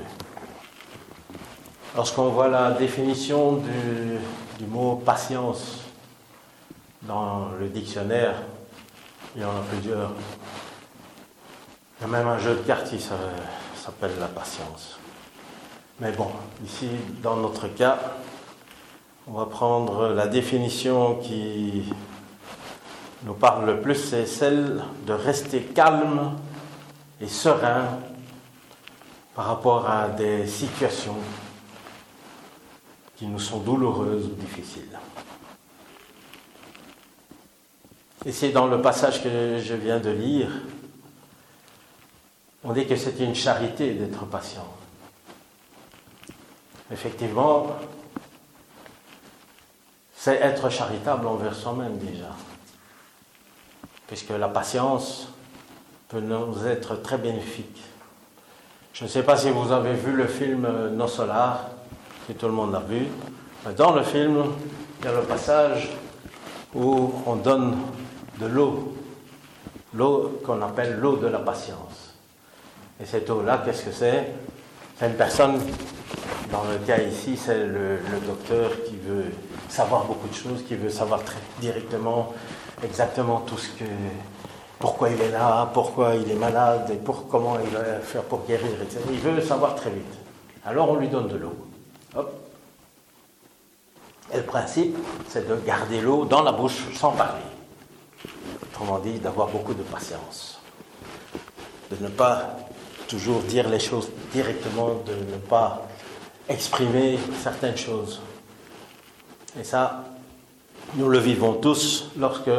[1.96, 4.20] Lorsqu'on voit la définition du,
[4.60, 5.80] du, mot patience
[7.02, 8.36] dans le dictionnaire,
[9.36, 10.12] il y en a plusieurs.
[12.00, 15.00] Il y a même un jeu de cartes qui s'appelle la patience.
[16.00, 16.30] Mais bon,
[16.64, 16.88] ici,
[17.24, 17.98] dans notre cas,
[19.26, 21.92] on va prendre la définition qui
[23.24, 26.34] nous parle le plus, c'est celle de rester calme
[27.20, 27.98] et serein
[29.34, 31.18] par rapport à des situations
[33.16, 35.00] qui nous sont douloureuses ou difficiles.
[38.24, 40.50] Et c'est dans le passage que je viens de lire,
[42.64, 44.68] on dit que c'est une charité d'être patient.
[46.92, 47.68] Effectivement,
[50.16, 52.32] c'est être charitable envers soi-même déjà.
[54.08, 55.30] Puisque la patience
[56.08, 57.82] peut nous être très bénéfique.
[58.94, 61.70] Je ne sais pas si vous avez vu le film Nos Solar,
[62.26, 63.08] si tout le monde l'a vu.
[63.76, 64.44] Dans le film,
[65.00, 65.90] il y a le passage
[66.74, 67.78] où on donne
[68.40, 68.96] de l'eau,
[69.94, 72.07] l'eau qu'on appelle l'eau de la patience.
[73.02, 74.34] Et cette eau-là, qu'est-ce que c'est?
[74.98, 75.60] C'est une personne,
[76.52, 79.26] dans le cas ici, c'est le, docteur qui veut
[79.70, 81.20] savoir beaucoup de choses, qui veut savoir
[81.60, 82.34] directement,
[82.84, 83.86] exactement tout ce que.
[84.80, 88.46] Pourquoi il est là, pourquoi il est malade, et pour, comment il va faire pour
[88.46, 89.00] guérir, etc.
[89.12, 90.14] Il veut savoir très vite.
[90.66, 91.56] Alors on lui donne de l'eau.
[94.34, 94.96] Et le principe,
[95.30, 97.42] c'est de garder l'eau dans la bouche sans parler.
[98.64, 100.60] Autrement dit, d'avoir beaucoup de patience.
[101.90, 102.58] De ne pas
[103.08, 105.88] toujours dire les choses directement, de ne pas
[106.50, 108.22] exprimer certaines choses.
[109.60, 110.06] Et ça,
[110.96, 112.50] nous le vivons tous lorsque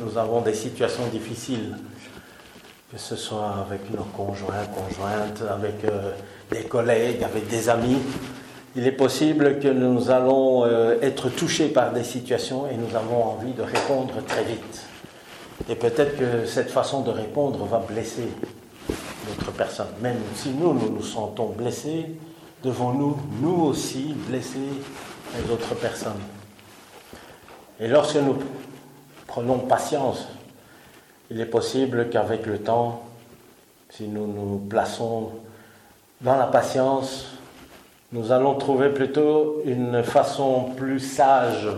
[0.00, 1.76] nous avons des situations difficiles.
[2.90, 6.12] que ce soit avec nos conjoints, conjointes, avec euh,
[6.50, 7.98] des collègues, avec des amis.
[8.76, 13.22] Il est possible que nous allons euh, être touchés par des situations et nous avons
[13.22, 14.86] envie de répondre très vite.
[15.68, 18.28] Et peut-être que cette façon de répondre va blesser
[19.28, 19.88] notre personne.
[20.00, 22.06] Même si nous, nous nous sentons blessés,
[22.62, 24.58] devons-nous, nous aussi, blesser
[25.36, 26.20] les autres personnes.
[27.80, 28.36] Et lorsque nous
[29.26, 30.26] prenons patience,
[31.30, 33.04] il est possible qu'avec le temps,
[33.90, 35.30] si nous nous plaçons
[36.20, 37.38] dans la patience,
[38.10, 41.68] nous allons trouver plutôt une façon plus sage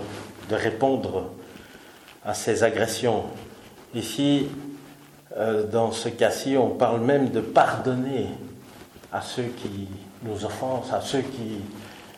[0.49, 1.31] de répondre
[2.25, 3.25] à ces agressions.
[3.95, 4.47] Ici,
[5.36, 8.27] dans ce cas-ci, on parle même de pardonner
[9.12, 9.89] à ceux qui
[10.23, 11.61] nous offensent, à ceux qui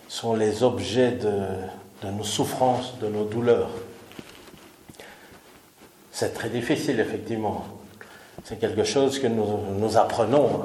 [0.09, 3.71] sont les objets de, nos souffrances, de nos douleurs.
[6.11, 7.65] C'est très difficile, effectivement.
[8.45, 9.47] C'est quelque chose que nous,
[9.79, 10.65] nous apprenons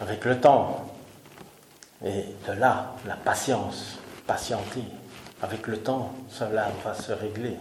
[0.00, 0.88] avec le temps.
[2.04, 4.84] Et de là, la patience, patienter.
[5.42, 7.56] Avec le temps, cela va se régler.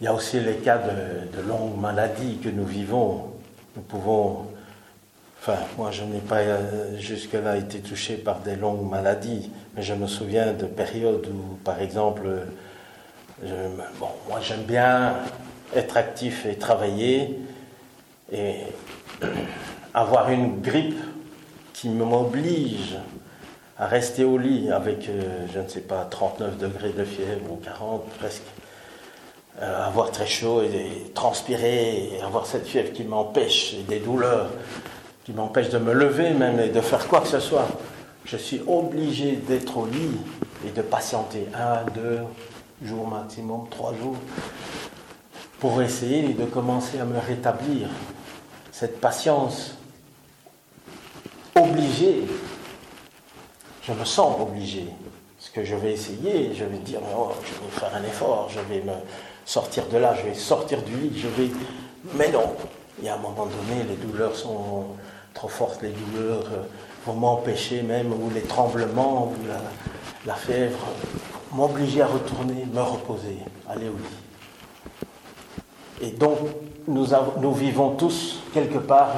[0.00, 3.32] Il y a aussi les cas de, longues maladies que nous vivons.
[3.76, 4.46] Nous pouvons,
[5.40, 9.94] enfin, moi je n'ai pas euh, jusque-là été touché par des longues maladies, mais je
[9.94, 12.28] me souviens de périodes où, par exemple,
[13.40, 15.16] bon, moi j'aime bien
[15.74, 17.38] être actif et travailler,
[18.30, 18.56] et
[19.94, 21.00] avoir une grippe
[21.72, 22.96] qui m'oblige
[23.78, 27.56] à rester au lit avec, euh, je ne sais pas, 39 degrés de fièvre ou
[27.56, 28.42] 40 presque
[29.62, 34.50] euh, avoir très chaud et, transpirer, avoir cette fièvre qui m'empêche, et des douleurs
[35.24, 37.66] qui m'empêchent de me lever même et de faire quoi que ce soit.
[38.26, 40.18] Je suis obligé d'être au lit
[40.66, 42.18] et de patienter un, deux
[42.82, 44.16] jours maximum, trois jours,
[45.58, 47.88] pour essayer de commencer à me rétablir.
[48.72, 49.78] Cette patience
[51.58, 52.24] obligée,
[53.82, 54.84] je me sens obligé.
[55.38, 58.60] Ce que je vais essayer, je vais dire, oh, je vais faire un effort, je
[58.60, 58.92] vais me,
[59.46, 61.50] sortir de là, je vais sortir du lit, je vais...
[62.14, 62.52] Mais non,
[62.98, 64.86] il y a un moment donné, les douleurs sont
[65.32, 66.62] trop fortes, les douleurs euh,
[67.06, 69.34] vont m'empêcher même, ou les tremblements, ou
[70.26, 70.78] la, fièvre,
[71.52, 74.16] m'obliger à retourner, me reposer, aller au lit.
[76.02, 76.38] Et donc,
[76.88, 77.06] nous,
[77.40, 79.12] nous vivons tous, quelque part,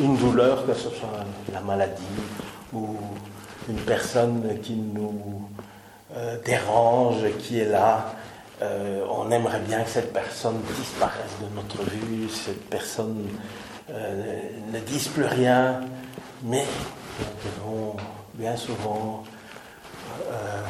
[0.00, 2.02] une douleur, que ce soit la maladie,
[2.72, 2.96] ou
[3.68, 5.48] une personne qui nous
[6.16, 8.12] euh, dérange, qui est là,
[8.62, 13.28] euh, on aimerait bien que cette personne disparaisse de notre vue, cette personne
[13.90, 15.80] euh, ne dise plus rien,
[16.42, 16.64] mais
[17.18, 17.96] nous devons
[18.34, 19.24] bien souvent
[20.30, 20.62] euh,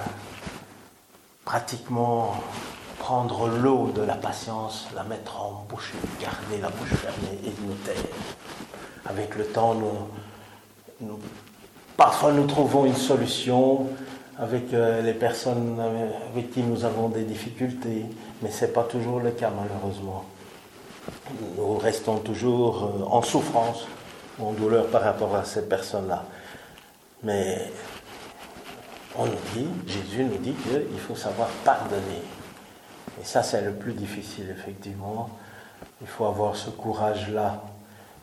[1.44, 2.34] pratiquement
[2.98, 7.74] prendre l'eau de la patience, la mettre en bouche, garder la bouche fermée et nous
[7.74, 7.94] taire.
[9.04, 9.76] Avec le temps,
[11.96, 13.86] parfois nous trouvons une solution,
[14.38, 15.80] avec euh, les personnes
[16.30, 18.04] avec qui nous avons des difficultés,
[18.42, 20.24] mais ce n'est pas toujours le cas malheureusement.
[21.56, 23.86] Nous restons toujours euh, en souffrance
[24.38, 26.24] ou en douleur par rapport à ces personnes-là.
[27.22, 27.70] Mais
[29.16, 32.22] on nous dit, Jésus nous dit qu'il faut savoir pardonner.
[33.20, 35.30] Et ça, c'est le plus difficile, effectivement.
[36.02, 37.62] Il faut avoir ce courage-là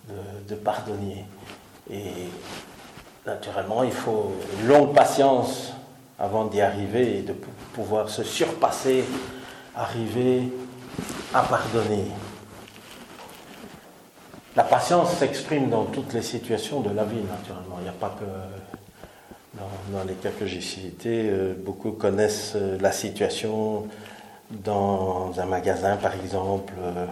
[0.08, 1.26] de, de pardonner.
[1.90, 2.30] Et
[3.26, 5.74] naturellement, il faut une longue patience
[6.20, 7.34] avant d'y arriver et de
[7.74, 9.04] pouvoir se surpasser,
[9.76, 10.52] arriver
[11.34, 12.06] à pardonner.
[14.56, 17.78] La patience s'exprime dans toutes les situations de la vie, naturellement.
[17.80, 18.26] Il n'y a pas que
[19.92, 23.88] dans, les cas que j'ai cités, euh, beaucoup connaissent euh, la situation
[24.52, 26.74] dans un magasin, par exemple.
[26.80, 27.06] Euh,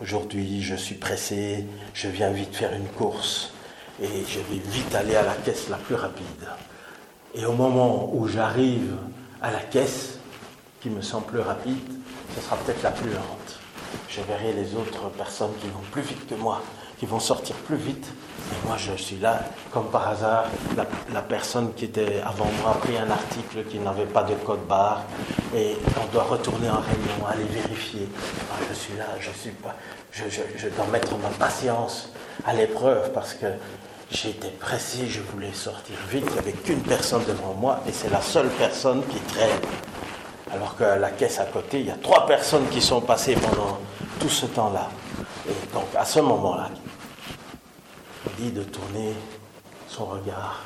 [0.00, 3.52] aujourd'hui, je suis pressé, je viens vite faire une course
[4.00, 6.24] et je vais vite aller à la caisse la plus rapide.
[7.36, 8.96] Et au moment où j'arrive
[9.42, 10.18] à la caisse,
[10.80, 11.76] qui me semble plus rapide,
[12.34, 13.60] ce sera peut-être la plus lente.
[14.08, 16.62] Je verrai les autres personnes qui vont plus vite que moi,
[16.98, 18.06] qui vont sortir plus vite.
[18.52, 19.40] Et moi, je suis là,
[19.70, 20.44] comme par hasard,
[21.12, 24.66] la, personne qui était avant moi a pris un article qui n'avait pas de code
[24.66, 25.02] barre
[25.54, 28.08] et on doit retourner en réunion, aller vérifier.
[28.52, 29.74] Ah, je suis là, je suis pas,
[30.12, 32.10] je, je dois mettre ma patience
[32.46, 33.46] à l'épreuve parce que
[34.10, 38.10] J'étais pressé, je voulais sortir vite, il n'y avait qu'une personne devant moi et c'est
[38.10, 39.60] la seule personne qui traîne.
[40.52, 43.78] Alors qu'à la caisse à côté, il y a trois personnes qui sont passées pendant
[44.20, 44.88] tout ce temps-là.
[45.48, 46.70] Et donc à ce moment-là,
[48.26, 49.12] il dit de tourner
[49.88, 50.62] son regard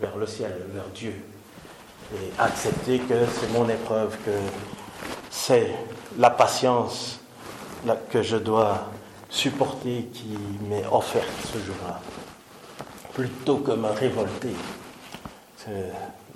[0.00, 1.14] vers le ciel, vers Dieu,
[2.14, 4.30] et accepter que c'est mon épreuve, que
[5.30, 5.74] c'est
[6.18, 7.20] la patience
[8.10, 8.88] que je dois
[9.28, 10.38] supporter qui
[10.68, 12.00] m'est offerte ce jour-là,
[13.14, 14.54] plutôt que me révolter.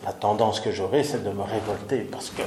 [0.04, 2.42] La tendance que j'aurais, c'est de me révolter parce que,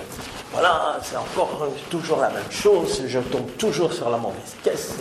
[0.54, 4.96] voilà, c'est encore toujours la même chose, je tombe toujours sur la mauvaise caisse.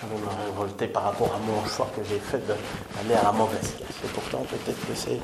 [0.00, 3.32] Je vais me révolter par rapport à mon choix que j'ai fait d'aller à la
[3.32, 3.96] mauvaise caisse.
[4.04, 5.20] Et pourtant, peut-être que c'est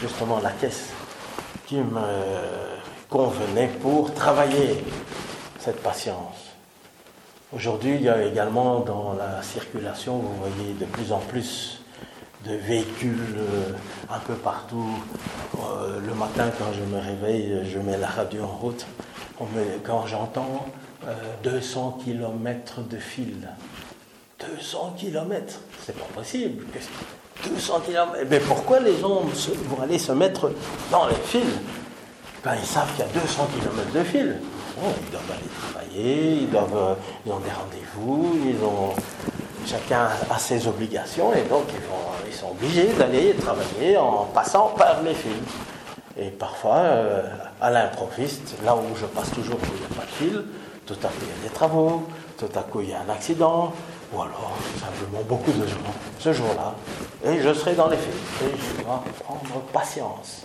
[0.00, 0.90] justement la caisse
[1.66, 2.00] qui me
[3.08, 4.84] convenait pour travailler
[5.60, 6.50] cette patience.
[7.54, 11.81] Aujourd'hui, il y a également dans la circulation, vous voyez de plus en plus
[12.44, 13.72] de véhicules euh,
[14.10, 14.98] un peu partout.
[15.58, 18.86] Euh, le matin, quand je me réveille, je mets la radio en route.
[19.84, 20.66] quand j'entends
[21.44, 23.48] 200 euh, km de fil,
[24.56, 26.64] 200 km, c'est pas possible.
[27.44, 28.12] 200 km.
[28.28, 29.22] Mais pourquoi les gens
[29.68, 30.52] vont aller se mettre
[30.90, 31.42] dans les fils?
[32.44, 34.36] Ben, Ils savent qu'il y a 200 km de fil
[34.84, 38.94] ils doivent aller travailler, ils, doivent, ils ont des rendez-vous, ils ont,
[39.66, 41.64] chacun a ses obligations et donc
[42.26, 45.32] ils, sont obligés d'aller travailler en passant par les fils.
[46.16, 47.22] Et parfois, euh,
[47.60, 50.44] à l'improviste, là où je passe toujours où il n'y a pas de fil,
[50.86, 52.02] tout à coup il y a des travaux,
[52.38, 53.72] tout à coup il y a un accident,
[54.12, 55.76] ou alors simplement beaucoup de gens
[56.18, 56.74] ce jour-là.
[57.24, 58.46] Et je serai dans les fils.
[58.46, 60.42] Et je dois prendre patience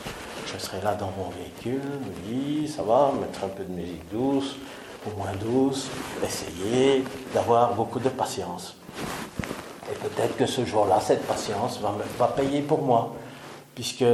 [0.48, 1.82] je serai là dans mon véhicule,
[2.28, 4.56] oui, ça va, mettre un peu de musique douce,
[5.06, 5.88] ou moins douce,
[6.24, 7.04] essayer
[7.34, 8.76] d'avoir beaucoup de patience.
[9.92, 13.14] Et peut-être que ce jour-là, cette patience va, va payer pour moi,
[13.76, 14.06] puisque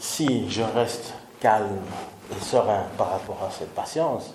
[0.00, 1.78] si je reste calme
[2.30, 4.34] et serein par rapport à cette patience,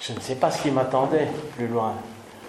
[0.00, 1.94] je ne sais pas ce qui m'attendait plus loin.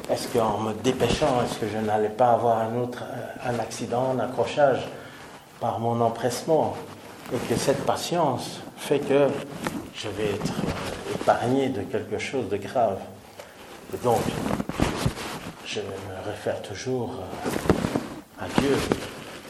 [0.10, 3.04] Est-ce qu'en me dépêchant, est-ce que je n'allais pas avoir un autre
[3.44, 4.88] un accident, un accrochage
[5.60, 6.76] par mon empressement
[7.34, 9.28] et que cette patience fait que
[9.96, 10.54] je vais être
[11.16, 13.00] épargné de quelque chose de grave.
[13.94, 14.22] Et donc,
[15.76, 17.16] je me réfère toujours
[18.40, 18.78] à Dieu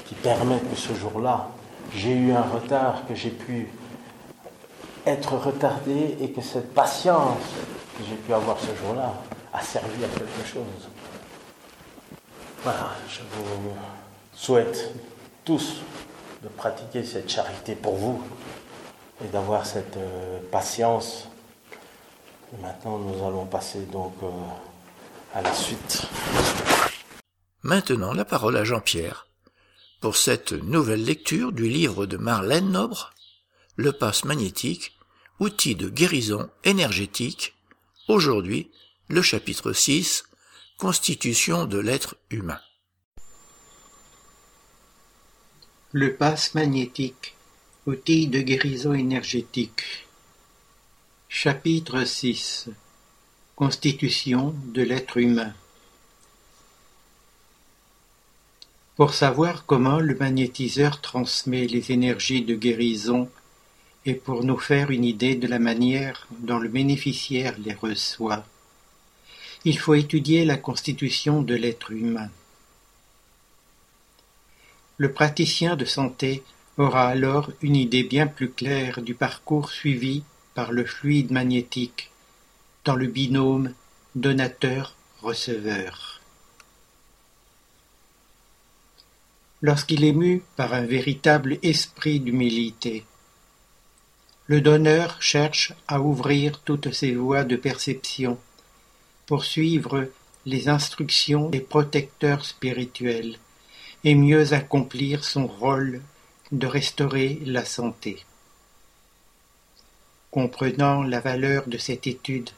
[0.07, 1.49] qui permet que ce jour-là,
[1.93, 3.69] j'ai eu un retard, que j'ai pu
[5.05, 7.43] être retardé et que cette patience
[7.95, 9.13] que j'ai pu avoir ce jour-là
[9.53, 10.89] a servi à quelque chose.
[12.63, 13.75] Voilà, je vous
[14.33, 14.93] souhaite
[15.43, 15.81] tous
[16.41, 18.23] de pratiquer cette charité pour vous
[19.23, 21.27] et d'avoir cette euh, patience.
[22.51, 24.27] Et maintenant, nous allons passer donc euh,
[25.35, 26.07] à la suite.
[27.61, 29.27] Maintenant, la parole à Jean-Pierre
[29.99, 33.11] pour cette nouvelle lecture du livre de Marlène Nobre,
[33.75, 34.95] Le passe magnétique,
[35.39, 37.53] outil de guérison énergétique.
[38.07, 38.71] Aujourd'hui,
[39.09, 40.23] le chapitre 6,
[40.77, 42.59] Constitution de l'être humain.
[45.91, 47.35] Le passe magnétique,
[47.85, 50.07] outil de guérison énergétique.
[51.27, 52.69] Chapitre 6
[53.55, 55.53] Constitution de l'être humain.
[58.97, 63.29] Pour savoir comment le magnétiseur transmet les énergies de guérison
[64.05, 68.45] et pour nous faire une idée de la manière dont le bénéficiaire les reçoit,
[69.63, 72.29] il faut étudier la constitution de l'être humain.
[74.97, 76.43] Le praticien de santé
[76.75, 80.23] aura alors une idée bien plus claire du parcours suivi
[80.55, 82.11] par le fluide magnétique
[82.85, 83.73] dans le binôme
[84.13, 86.21] donateur-receveur.
[89.61, 93.03] Lorsqu'il est mu par un véritable esprit d'humilité,
[94.45, 98.37] le donneur cherche à ouvrir toutes ses voies de perception
[99.25, 100.07] pour suivre
[100.45, 103.39] les instructions des protecteurs spirituels
[104.03, 106.03] et mieux accomplir son rôle
[106.51, 108.23] de restaurer la santé.
[110.29, 112.51] Comprenant la valeur de cette étude,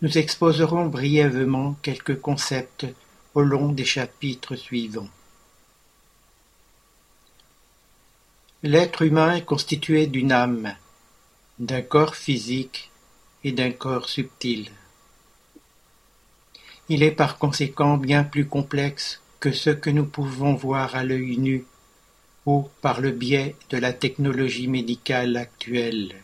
[0.00, 2.86] nous exposerons brièvement quelques concepts
[3.34, 5.08] au long des chapitres suivants.
[8.62, 10.74] L'être humain est constitué d'une âme,
[11.58, 12.90] d'un corps physique
[13.42, 14.70] et d'un corps subtil.
[16.88, 21.38] Il est par conséquent bien plus complexe que ce que nous pouvons voir à l'œil
[21.38, 21.64] nu
[22.46, 26.14] ou par le biais de la technologie médicale actuelle.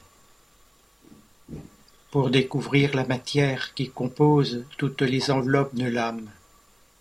[2.14, 6.30] Pour découvrir la matière qui compose toutes les enveloppes de l'âme,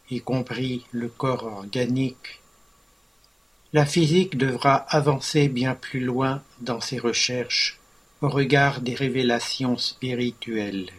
[0.10, 2.41] y compris le corps organique,
[3.73, 7.80] la physique devra avancer bien plus loin dans ses recherches
[8.22, 10.90] au regard des révélations spirituelles.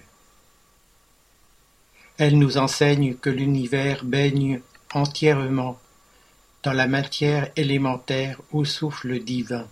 [2.16, 4.60] Elle nous enseigne que l'univers baigne
[4.92, 5.76] entièrement
[6.62, 9.66] dans la matière élémentaire où souffle le divin,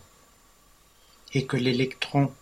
[1.32, 2.32] et que l'électron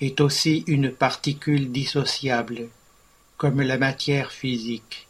[0.00, 2.68] est aussi une particule dissociable,
[3.36, 5.06] comme la matière physique,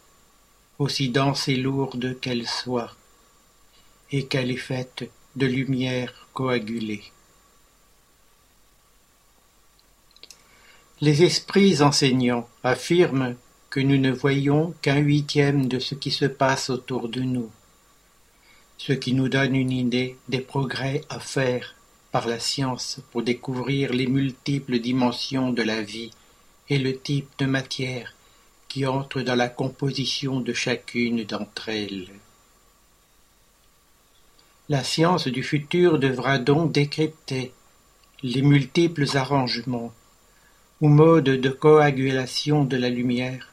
[0.78, 2.94] aussi dense et lourde qu'elle soit,
[4.10, 7.02] et qu'elle est faite de lumière coagulée.
[11.00, 13.36] Les esprits enseignants affirment
[13.70, 17.50] que nous ne voyons qu'un huitième de ce qui se passe autour de nous,
[18.78, 21.73] ce qui nous donne une idée des progrès à faire
[22.22, 26.12] la science pour découvrir les multiples dimensions de la vie
[26.68, 28.14] et le type de matière
[28.68, 32.08] qui entre dans la composition de chacune d'entre elles.
[34.68, 37.52] La science du futur devra donc décrypter
[38.22, 39.92] les multiples arrangements
[40.80, 43.50] ou modes de coagulation de la lumière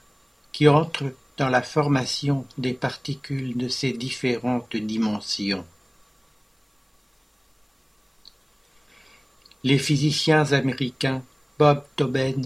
[0.52, 5.66] qui entrent dans la formation des particules de ces différentes dimensions.
[9.64, 11.24] Les physiciens américains
[11.60, 12.42] Bob Tobin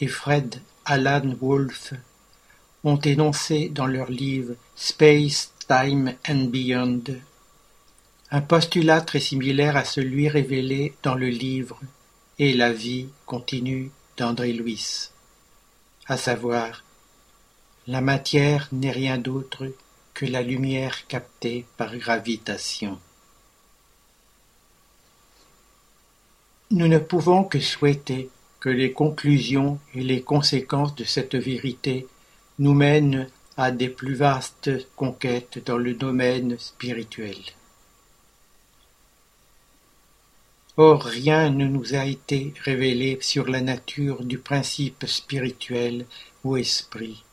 [0.00, 1.94] et Fred Alan Wolf
[2.84, 7.02] ont énoncé dans leur livre Space, Time and Beyond
[8.32, 11.80] un postulat très similaire à celui révélé dans le livre
[12.38, 15.10] Et la vie continue d'André Louis,
[16.06, 16.84] à savoir
[17.86, 19.72] la matière n'est rien d'autre
[20.14, 23.00] que la lumière captée par gravitation.
[26.72, 28.30] Nous ne pouvons que souhaiter
[28.60, 32.06] que les conclusions et les conséquences de cette vérité
[32.60, 37.34] nous mènent à des plus vastes conquêtes dans le domaine spirituel.
[40.76, 46.06] Or rien ne nous a été révélé sur la nature du principe spirituel
[46.44, 47.24] ou esprit.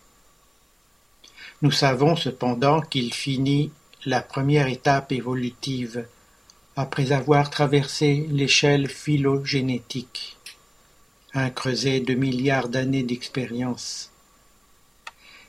[1.62, 3.72] Nous savons cependant qu'il finit
[4.04, 6.08] la première étape évolutive
[6.80, 10.38] après avoir traversé l'échelle phylogénétique,
[11.34, 14.12] un creuset de milliards d'années d'expérience,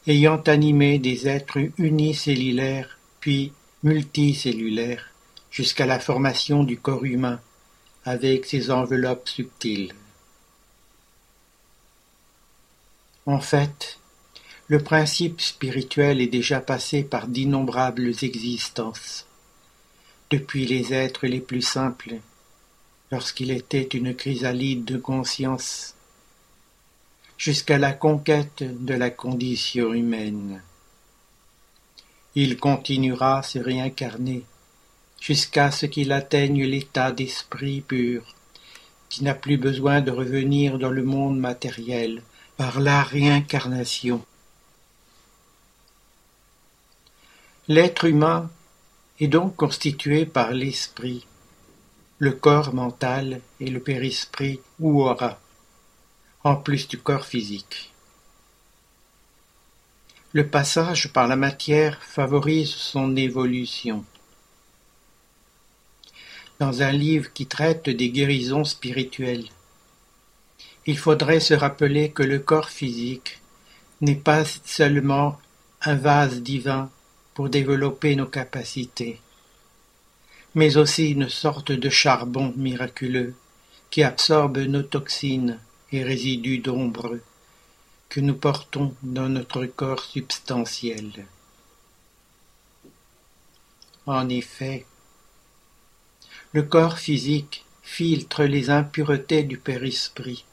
[0.07, 3.53] ayant animé des êtres unicellulaires puis
[3.83, 5.11] multicellulaires
[5.51, 7.41] jusqu'à la formation du corps humain
[8.07, 9.93] avec ses enveloppes subtiles.
[13.27, 13.99] En fait,
[14.69, 19.28] le principe spirituel est déjà passé par d'innombrables existences,
[20.31, 22.17] depuis les êtres les plus simples,
[23.11, 25.95] lorsqu'il était une chrysalide de conscience,
[27.39, 30.63] jusqu'à la conquête de la condition humaine.
[32.35, 34.45] Il continuera à se réincarner
[35.21, 38.35] jusqu'à ce qu'il atteigne l'état d'esprit pur,
[39.09, 42.23] qui n'a plus besoin de revenir dans le monde matériel
[42.57, 44.25] par la réincarnation.
[47.69, 48.51] L'être humain
[49.21, 51.27] est donc constitué par l'esprit,
[52.19, 55.39] le corps mental et le périsprit ou aura,
[56.45, 57.93] en plus du corps physique.
[60.33, 64.05] Le passage par la matière favorise son évolution.
[66.61, 69.47] Dans un livre qui traite des guérisons spirituelles,
[70.87, 73.41] il faudrait se rappeler que le corps physique
[74.01, 75.39] n'est pas seulement
[75.83, 76.91] un vase divin
[77.39, 79.21] pour développer nos capacités,
[80.57, 83.37] mais aussi une sorte de charbon miraculeux
[83.91, 85.61] qui absorbe nos toxines
[85.93, 87.21] et résidus d'ombre
[88.09, 91.27] que nous portons dans notre corps substantiel.
[94.07, 94.85] En effet,
[96.53, 100.45] le corps physique filtre les impuretés du père-esprit.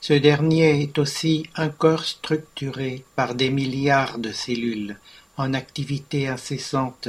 [0.00, 4.96] Ce dernier est aussi un corps structuré par des milliards de cellules
[5.36, 7.08] en activité incessante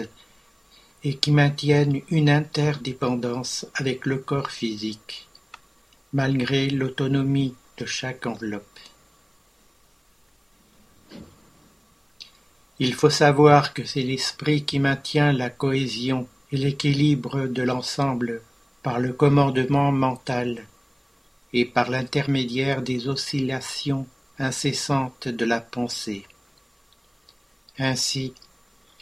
[1.03, 5.27] et qui maintiennent une interdépendance avec le corps physique,
[6.13, 8.79] malgré l'autonomie de chaque enveloppe.
[12.79, 18.41] Il faut savoir que c'est l'esprit qui maintient la cohésion et l'équilibre de l'ensemble
[18.83, 20.65] par le commandement mental
[21.53, 24.07] et par l'intermédiaire des oscillations
[24.37, 26.25] incessantes de la pensée.
[27.77, 28.33] Ainsi,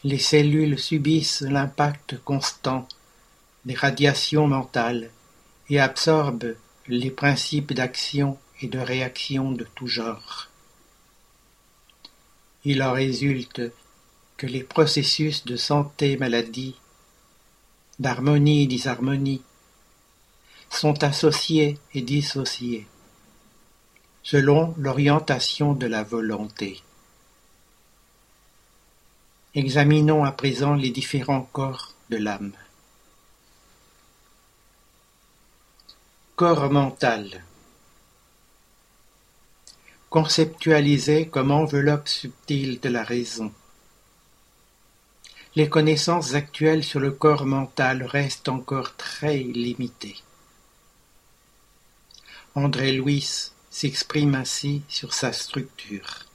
[0.03, 2.87] les cellules subissent l'impact constant
[3.65, 5.09] des radiations mentales
[5.69, 6.55] et absorbent
[6.87, 10.49] les principes d'action et de réaction de tout genre.
[12.63, 13.61] Il en résulte
[14.37, 16.75] que les processus de santé-maladie,
[17.99, 19.41] d'harmonie-disharmonie,
[20.69, 22.87] sont associés et dissociés,
[24.23, 26.81] selon l'orientation de la volonté.
[29.55, 32.53] Examinons à présent les différents corps de l'âme.
[36.35, 37.43] Corps mental.
[40.09, 43.51] conceptualisée comme enveloppe subtile de la raison.
[45.55, 50.23] Les connaissances actuelles sur le corps mental restent encore très limitées.
[52.57, 56.25] André Louis s'exprime ainsi sur sa structure.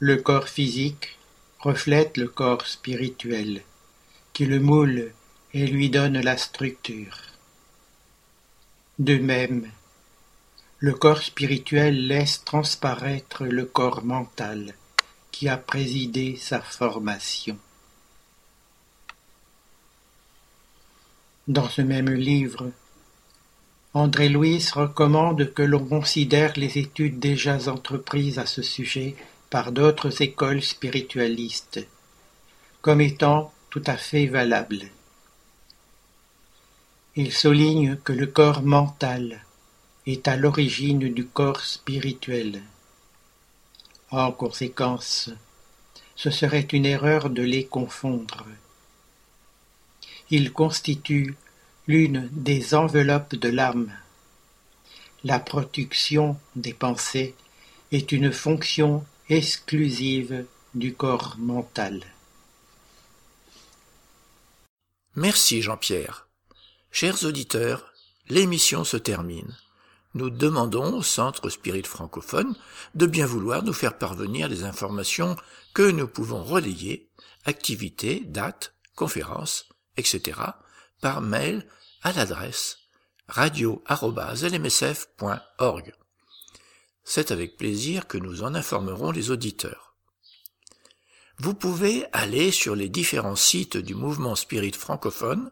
[0.00, 1.16] Le corps physique
[1.60, 3.62] reflète le corps spirituel,
[4.32, 5.12] qui le moule
[5.52, 7.16] et lui donne la structure.
[8.98, 9.70] De même,
[10.80, 14.74] le corps spirituel laisse transparaître le corps mental
[15.30, 17.56] qui a présidé sa formation.
[21.46, 22.72] Dans ce même livre,
[23.94, 29.14] André Louis recommande que l'on considère les études déjà entreprises à ce sujet
[29.50, 31.86] par d'autres écoles spiritualistes
[32.84, 34.90] comme étant tout à fait valables.
[37.16, 39.42] Il souligne que le corps mental
[40.06, 42.62] est à l'origine du corps spirituel.
[44.10, 45.30] En conséquence,
[46.14, 48.44] ce serait une erreur de les confondre.
[50.28, 51.36] Ils constituent
[51.86, 53.92] l'une des enveloppes de l'âme.
[55.22, 57.34] La production des pensées
[57.92, 62.02] est une fonction exclusive du corps mental.
[65.16, 66.26] Merci Jean-Pierre.
[66.90, 67.92] Chers auditeurs,
[68.28, 69.56] l'émission se termine.
[70.14, 72.56] Nous demandons au Centre Spirit francophone
[72.94, 75.36] de bien vouloir nous faire parvenir les informations
[75.72, 77.08] que nous pouvons relayer,
[77.44, 80.40] activités, dates, conférences, etc.,
[81.00, 81.66] par mail
[82.02, 82.78] à l'adresse
[83.28, 85.94] radio.lmsf.org.
[87.04, 89.94] C'est avec plaisir que nous en informerons les auditeurs.
[91.38, 95.50] Vous pouvez aller sur les différents sites du mouvement Spirit francophone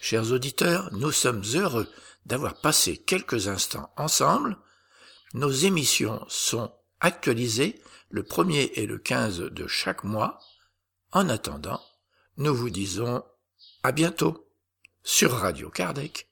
[0.00, 1.88] Chers auditeurs, nous sommes heureux
[2.26, 4.56] d'avoir passé quelques instants ensemble.
[5.34, 7.80] Nos émissions sont actualisées
[8.10, 10.38] le premier et le 15 de chaque mois.
[11.12, 11.80] En attendant,
[12.36, 13.24] nous vous disons
[13.82, 14.48] à bientôt
[15.02, 16.31] sur Radio Kardec.